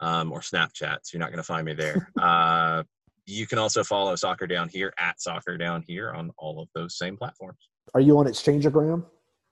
um, 0.00 0.32
or 0.32 0.40
Snapchat, 0.40 0.98
so 1.02 1.10
you're 1.12 1.20
not 1.20 1.30
going 1.30 1.38
to 1.38 1.44
find 1.44 1.64
me 1.64 1.74
there. 1.74 2.10
uh, 2.20 2.82
you 3.26 3.46
can 3.46 3.58
also 3.58 3.84
follow 3.84 4.16
Soccer 4.16 4.46
Down 4.46 4.68
Here 4.68 4.92
at 4.98 5.20
Soccer 5.20 5.56
Down 5.56 5.82
Here 5.86 6.12
on 6.12 6.32
all 6.38 6.60
of 6.60 6.68
those 6.74 6.98
same 6.98 7.16
platforms. 7.16 7.68
Are 7.94 8.00
you 8.00 8.18
on 8.18 8.26
Exchangeogram? 8.26 9.04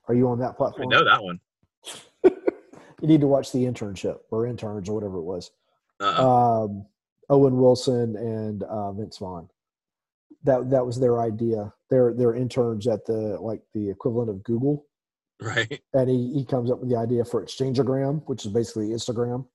Are 0.09 0.15
you 0.15 0.29
on 0.29 0.41
that 0.41 0.57
platform? 0.57 0.89
I 0.89 0.97
know 0.97 1.05
that 1.05 1.23
one. 1.23 1.41
you 2.25 3.07
need 3.09 3.21
to 3.21 3.27
watch 3.29 3.53
the 3.53 3.65
internship 3.65 4.19
or 4.31 4.47
interns 4.47 4.89
or 4.89 4.95
whatever 4.95 5.19
it 5.19 5.23
was. 5.23 5.51
Uh-uh. 6.01 6.65
Um, 6.65 6.87
Owen 7.31 7.59
Wilson 7.59 8.17
and 8.17 8.63
uh, 8.65 8.93
Vince 8.93 9.19
Vaughn. 9.19 9.49
That 10.45 10.71
that 10.71 10.87
was 10.87 10.99
their 11.01 11.21
idea. 11.21 11.73
They're 11.91 12.15
they're 12.15 12.35
interns 12.35 12.87
at 12.87 13.05
the 13.07 13.39
like 13.41 13.61
the 13.75 13.91
equivalent 13.91 14.31
of 14.31 14.43
Google, 14.45 14.87
right. 15.41 15.81
and 15.95 16.09
he, 16.09 16.33
he 16.33 16.45
comes 16.45 16.71
up 16.71 16.81
with 16.81 16.91
the 16.91 16.97
idea 16.97 17.25
for 17.25 17.45
Exchangeogram, 17.45 18.23
which 18.27 18.45
is 18.47 18.53
basically 18.53 18.91
Instagram. 18.91 19.47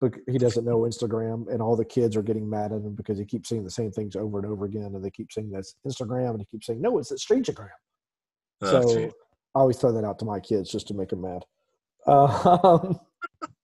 But 0.00 0.14
he 0.26 0.38
doesn't 0.38 0.64
know 0.64 0.80
Instagram, 0.80 1.50
and 1.52 1.62
all 1.62 1.76
the 1.76 1.84
kids 1.84 2.16
are 2.16 2.22
getting 2.22 2.50
mad 2.50 2.72
at 2.72 2.82
him 2.82 2.94
because 2.94 3.18
he 3.18 3.24
keeps 3.24 3.48
saying 3.48 3.64
the 3.64 3.70
same 3.70 3.92
things 3.92 4.16
over 4.16 4.38
and 4.38 4.46
over 4.46 4.64
again, 4.64 4.92
and 4.94 5.04
they 5.04 5.10
keep 5.10 5.30
saying 5.30 5.50
that's 5.50 5.76
Instagram, 5.86 6.30
and 6.30 6.40
he 6.40 6.46
keeps 6.46 6.66
saying 6.66 6.80
no, 6.80 6.98
it's 6.98 7.12
Exchangeogram. 7.12 7.70
Oh, 8.62 8.82
so 8.82 8.94
geez. 8.94 9.12
I 9.54 9.60
always 9.60 9.76
throw 9.76 9.92
that 9.92 10.04
out 10.04 10.18
to 10.18 10.24
my 10.24 10.40
kids 10.40 10.70
just 10.70 10.88
to 10.88 10.94
make 10.94 11.10
them 11.10 11.22
mad. 11.22 11.44
Um, 12.06 12.98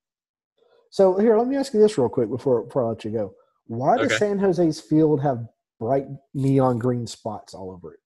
so 0.91 1.19
here, 1.19 1.37
let 1.37 1.49
me 1.49 1.57
ask 1.57 1.75
you 1.75 1.81
this 1.81 1.99
real 1.99 2.09
quick 2.09 2.31
before, 2.31 2.63
before 2.63 2.85
I 2.85 2.89
let 2.91 3.05
you 3.05 3.11
go. 3.11 3.35
Why 3.67 3.97
does 3.97 4.07
Okay. 4.07 4.19
San 4.19 4.39
Jose's 4.39 4.81
field 4.81 5.21
have 5.23 5.47
bright 5.81 6.07
neon 6.35 6.79
green 6.79 7.07
spots 7.07 7.55
all 7.55 7.71
over 7.73 7.95
it? 7.95 8.01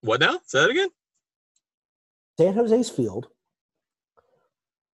what 0.00 0.20
now? 0.20 0.38
Say 0.46 0.60
that 0.60 0.70
again? 0.70 0.88
San 2.38 2.54
Jose's 2.54 2.88
field, 2.88 3.26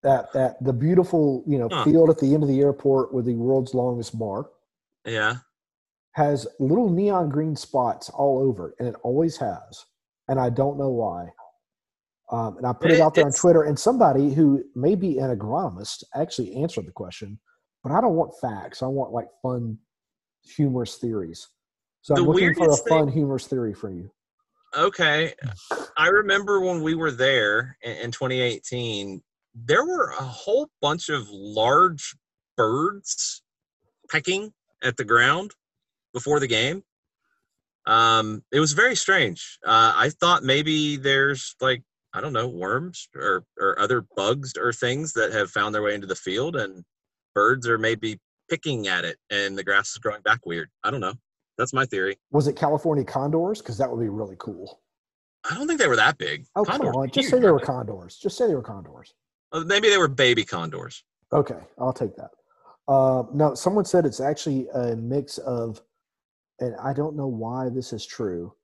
that 0.02 0.32
that 0.32 0.62
the 0.64 0.72
beautiful 0.72 1.44
you 1.46 1.58
know 1.58 1.68
Huh. 1.70 1.84
field 1.84 2.08
at 2.10 2.18
the 2.18 2.32
end 2.32 2.42
of 2.42 2.48
the 2.48 2.60
airport 2.60 3.12
with 3.12 3.26
the 3.26 3.34
world's 3.34 3.74
longest 3.74 4.18
bar, 4.18 4.50
Yeah. 5.04 5.36
has 6.12 6.46
little 6.58 6.88
neon 6.88 7.28
green 7.28 7.54
spots 7.54 8.08
all 8.08 8.38
over 8.38 8.70
it, 8.70 8.76
and 8.78 8.88
it 8.88 8.94
always 9.02 9.36
has. 9.36 9.84
And 10.28 10.40
I 10.40 10.48
don't 10.48 10.78
know 10.78 10.88
why. 10.90 11.30
Um, 12.30 12.56
and 12.56 12.66
I 12.66 12.72
put 12.72 12.90
it 12.90 12.94
It- 12.94 13.00
out 13.02 13.12
there 13.14 13.26
on 13.26 13.32
Twitter, 13.32 13.64
and 13.64 13.78
somebody 13.78 14.32
who 14.32 14.64
may 14.74 14.94
be 14.94 15.18
an 15.18 15.36
agronomist 15.36 16.02
actually 16.14 16.54
answered 16.56 16.86
the 16.86 16.92
question, 16.92 17.38
but 17.82 17.92
I 17.92 18.00
don't 18.00 18.16
want 18.16 18.32
facts. 18.40 18.82
I 18.82 18.86
want 18.86 19.12
like 19.12 19.28
fun, 19.42 19.78
humorous 20.44 20.96
theories. 20.96 21.48
So 22.02 22.14
I'm 22.16 22.24
looking 22.24 22.54
for 22.54 22.70
a 22.70 22.76
fun, 22.88 23.08
humorous 23.08 23.46
theory 23.46 23.74
for 23.74 23.90
you. 23.90 24.10
Okay. 24.76 25.32
I 25.96 26.08
remember 26.08 26.60
when 26.60 26.82
we 26.82 26.94
were 26.94 27.10
there 27.10 27.76
in, 27.82 27.92
in 27.92 28.10
2018, 28.10 29.22
there 29.54 29.84
were 29.84 30.10
a 30.10 30.22
whole 30.22 30.68
bunch 30.82 31.08
of 31.08 31.28
large 31.30 32.14
birds 32.56 33.42
pecking 34.10 34.52
at 34.82 34.96
the 34.96 35.04
ground 35.04 35.52
before 36.12 36.40
the 36.40 36.46
game. 36.46 36.82
Um, 37.86 38.42
it 38.52 38.60
was 38.60 38.72
very 38.72 38.96
strange. 38.96 39.58
Uh, 39.64 39.92
I 39.94 40.10
thought 40.20 40.42
maybe 40.42 40.96
there's 40.96 41.54
like, 41.60 41.82
I 42.12 42.20
don't 42.20 42.32
know, 42.32 42.48
worms 42.48 43.08
or, 43.14 43.44
or 43.58 43.78
other 43.78 44.04
bugs 44.16 44.54
or 44.58 44.72
things 44.72 45.12
that 45.14 45.32
have 45.32 45.50
found 45.50 45.74
their 45.74 45.82
way 45.82 45.94
into 45.94 46.06
the 46.06 46.14
field 46.14 46.56
and 46.56 46.84
birds 47.34 47.66
are 47.68 47.78
maybe 47.78 48.18
picking 48.48 48.88
at 48.88 49.04
it 49.04 49.16
and 49.30 49.56
the 49.56 49.64
grass 49.64 49.90
is 49.90 49.98
growing 49.98 50.22
back 50.22 50.44
weird. 50.46 50.70
I 50.82 50.90
don't 50.90 51.00
know. 51.00 51.14
That's 51.58 51.72
my 51.72 51.86
theory. 51.86 52.18
Was 52.32 52.48
it 52.48 52.56
California 52.56 53.04
condors? 53.04 53.60
Because 53.60 53.78
that 53.78 53.90
would 53.90 54.00
be 54.00 54.08
really 54.08 54.36
cool. 54.38 54.80
I 55.48 55.54
don't 55.54 55.66
think 55.66 55.78
they 55.78 55.88
were 55.88 55.96
that 55.96 56.18
big. 56.18 56.46
Oh, 56.56 56.64
Condors 56.64 56.90
come 56.92 56.96
on. 57.02 57.08
Just 57.08 57.26
huge, 57.26 57.30
say 57.30 57.38
they 57.38 57.50
were 57.50 57.60
condors. 57.60 58.16
Just 58.16 58.36
say 58.38 58.46
they 58.46 58.54
were 58.54 58.62
condors. 58.62 59.12
Uh, 59.52 59.60
Maybe 59.66 59.90
they 59.90 59.98
were 59.98 60.08
baby 60.08 60.44
condors. 60.44 61.04
Okay, 61.32 61.58
I'll 61.78 61.92
take 61.92 62.16
that. 62.16 62.30
Uh, 62.88 63.24
no, 63.32 63.54
someone 63.54 63.84
said 63.84 64.06
it's 64.06 64.20
actually 64.20 64.66
a 64.74 64.96
mix 64.96 65.38
of, 65.38 65.80
and 66.60 66.74
I 66.82 66.92
don't 66.92 67.16
know 67.16 67.26
why 67.26 67.68
this 67.68 67.92
is 67.92 68.06
true. 68.06 68.54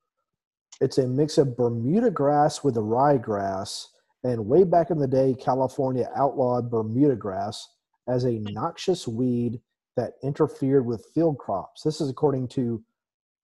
It's 0.79 0.97
a 0.97 1.07
mix 1.07 1.37
of 1.37 1.55
Bermuda 1.55 2.09
grass 2.09 2.63
with 2.63 2.73
the 2.75 2.81
ryegrass, 2.81 3.85
and 4.23 4.47
way 4.47 4.63
back 4.63 4.89
in 4.89 4.97
the 4.97 5.07
day, 5.07 5.35
California 5.39 6.09
outlawed 6.15 6.71
Bermuda 6.71 7.15
grass 7.15 7.67
as 8.07 8.23
a 8.25 8.39
noxious 8.39 9.07
weed 9.07 9.59
that 9.97 10.13
interfered 10.23 10.85
with 10.85 11.05
field 11.13 11.37
crops. 11.37 11.83
This 11.83 12.01
is 12.01 12.09
according 12.09 12.47
to 12.49 12.81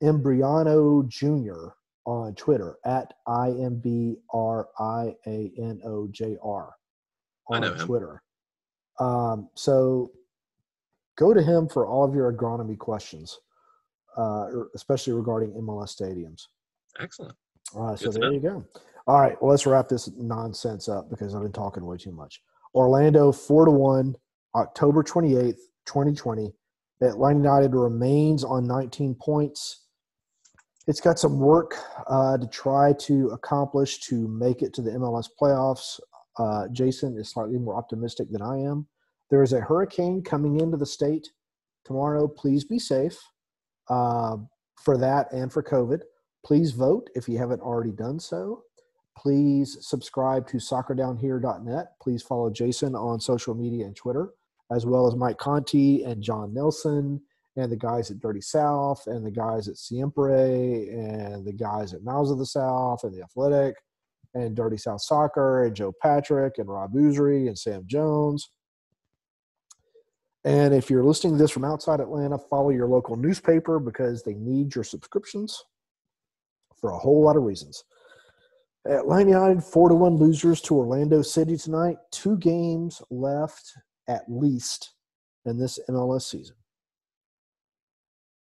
Imbriano 0.01 1.07
Jr. 1.07 1.69
on 2.05 2.35
Twitter 2.35 2.77
at 2.85 3.13
I 3.27 3.49
M 3.49 3.79
B 3.83 4.15
R 4.33 4.67
I 4.79 5.15
A 5.25 5.51
N 5.57 5.81
O 5.85 6.07
J 6.07 6.37
R 6.43 6.73
I 7.51 7.57
on. 7.57 7.77
Twitter. 7.79 8.21
Um, 8.99 9.49
so 9.55 10.11
go 11.17 11.33
to 11.33 11.41
him 11.41 11.67
for 11.67 11.87
all 11.87 12.03
of 12.03 12.15
your 12.15 12.31
agronomy 12.31 12.77
questions, 12.77 13.39
uh, 14.17 14.47
er- 14.47 14.69
especially 14.75 15.13
regarding 15.13 15.51
MLS 15.53 15.95
stadiums. 15.95 16.47
Excellent. 16.99 17.35
Uh, 17.77 17.95
so 17.95 18.05
Good 18.05 18.13
to 18.13 18.19
there 18.19 18.29
know. 18.29 18.35
you 18.35 18.39
go. 18.41 18.65
All 19.07 19.21
right, 19.21 19.41
well, 19.41 19.51
let's 19.51 19.65
wrap 19.65 19.87
this 19.87 20.09
nonsense 20.17 20.89
up 20.89 21.09
because 21.09 21.33
I've 21.33 21.41
been 21.41 21.51
talking 21.53 21.85
way 21.85 21.97
too 21.97 22.11
much. 22.11 22.41
Orlando 22.75 23.31
four 23.31 23.65
to 23.65 23.71
one, 23.71 24.15
October 24.55 25.01
twenty 25.03 25.35
eighth, 25.37 25.69
twenty 25.87 26.13
twenty. 26.13 26.53
Atlanta 27.01 27.39
United 27.39 27.73
remains 27.73 28.43
on 28.43 28.67
nineteen 28.67 29.15
points. 29.15 29.85
It's 30.87 31.01
got 31.01 31.19
some 31.19 31.39
work 31.39 31.75
uh, 32.07 32.37
to 32.37 32.47
try 32.47 32.93
to 32.99 33.29
accomplish 33.29 33.99
to 34.01 34.27
make 34.27 34.61
it 34.61 34.73
to 34.75 34.81
the 34.81 34.91
MLS 34.91 35.27
playoffs. 35.39 35.99
Uh, 36.37 36.67
Jason 36.71 37.17
is 37.17 37.29
slightly 37.29 37.57
more 37.57 37.75
optimistic 37.75 38.31
than 38.31 38.41
I 38.41 38.59
am. 38.59 38.87
There 39.29 39.43
is 39.43 39.51
a 39.51 39.59
hurricane 39.59 40.21
coming 40.21 40.59
into 40.61 40.77
the 40.77 40.85
state 40.85 41.29
tomorrow. 41.83 42.27
Please 42.27 42.63
be 42.63 42.79
safe 42.79 43.17
uh, 43.89 44.37
for 44.81 44.97
that 44.97 45.31
and 45.33 45.51
for 45.51 45.61
COVID. 45.61 46.01
Please 46.45 46.71
vote 46.71 47.09
if 47.15 47.27
you 47.27 47.37
haven't 47.37 47.61
already 47.61 47.91
done 47.91 48.19
so. 48.19 48.63
Please 49.17 49.77
subscribe 49.81 50.47
to 50.47 50.57
soccerdownhere.net. 50.57 51.87
Please 52.01 52.21
follow 52.21 52.49
Jason 52.49 52.95
on 52.95 53.19
social 53.19 53.55
media 53.55 53.85
and 53.85 53.95
Twitter, 53.95 54.29
as 54.71 54.85
well 54.85 55.07
as 55.07 55.15
Mike 55.15 55.37
Conti 55.37 56.03
and 56.03 56.21
John 56.21 56.53
Nelson 56.53 57.21
and 57.55 57.71
the 57.71 57.77
guys 57.77 58.11
at 58.11 58.19
Dirty 58.19 58.41
South 58.41 59.07
and 59.07 59.25
the 59.25 59.31
guys 59.31 59.67
at 59.67 59.77
Siempre 59.77 60.89
and 60.89 61.45
the 61.45 61.53
guys 61.53 61.93
at 61.93 62.03
Miles 62.03 62.31
of 62.31 62.37
the 62.37 62.45
South 62.45 63.03
and 63.03 63.13
the 63.13 63.23
Athletic 63.23 63.75
and 64.33 64.55
Dirty 64.55 64.77
South 64.77 65.01
Soccer 65.01 65.63
and 65.63 65.75
Joe 65.75 65.93
Patrick 66.01 66.57
and 66.57 66.69
Rob 66.69 66.93
Usry 66.93 67.47
and 67.47 67.57
Sam 67.57 67.83
Jones. 67.87 68.49
And 70.43 70.73
if 70.73 70.89
you're 70.89 71.03
listening 71.03 71.33
to 71.33 71.39
this 71.39 71.51
from 71.51 71.65
outside 71.65 71.99
Atlanta, 71.99 72.37
follow 72.37 72.69
your 72.69 72.87
local 72.87 73.15
newspaper 73.15 73.79
because 73.79 74.23
they 74.23 74.35
need 74.35 74.75
your 74.75 74.83
subscriptions 74.83 75.63
for 76.79 76.91
a 76.91 76.97
whole 76.97 77.23
lot 77.23 77.35
of 77.35 77.43
reasons. 77.43 77.83
Atlanta 78.85 79.31
United 79.31 79.63
four 79.63 79.89
to 79.89 79.95
one 79.95 80.15
losers 80.15 80.61
to 80.61 80.75
Orlando 80.75 81.21
City 81.21 81.57
tonight. 81.57 81.97
Two 82.11 82.37
games 82.37 83.01
left 83.09 83.73
at 84.07 84.23
least 84.27 84.91
in 85.45 85.57
this 85.57 85.79
MLS 85.89 86.23
season. 86.23 86.55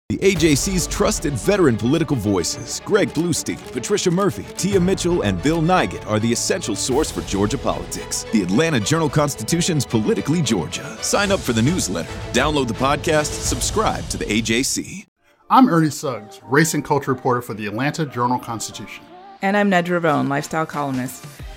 The 0.09 0.19
AJC's 0.19 0.87
trusted 0.87 1.33
veteran 1.33 1.75
political 1.75 2.15
voices, 2.15 2.81
Greg 2.85 3.09
Bluestein, 3.09 3.59
Patricia 3.73 4.09
Murphy, 4.09 4.45
Tia 4.55 4.79
Mitchell, 4.79 5.23
and 5.23 5.43
Bill 5.43 5.61
Nigut, 5.61 6.07
are 6.07 6.17
the 6.17 6.31
essential 6.31 6.77
source 6.77 7.11
for 7.11 7.19
Georgia 7.23 7.57
politics. 7.57 8.25
The 8.31 8.41
Atlanta 8.41 8.79
Journal 8.79 9.09
Constitution's 9.09 9.85
Politically 9.85 10.41
Georgia. 10.41 10.97
Sign 11.03 11.29
up 11.29 11.41
for 11.41 11.51
the 11.51 11.61
newsletter, 11.61 12.09
download 12.31 12.69
the 12.69 12.73
podcast, 12.73 13.25
subscribe 13.25 14.07
to 14.07 14.15
the 14.15 14.23
AJC. 14.23 15.05
I'm 15.49 15.67
Ernie 15.67 15.89
Suggs, 15.89 16.39
race 16.45 16.73
and 16.73 16.85
culture 16.85 17.13
reporter 17.13 17.41
for 17.41 17.53
the 17.53 17.67
Atlanta 17.67 18.05
Journal 18.05 18.39
Constitution. 18.39 19.03
And 19.41 19.57
I'm 19.57 19.69
Nedra 19.69 20.01
Rhone, 20.01 20.29
lifestyle 20.29 20.65
columnist. 20.65 21.25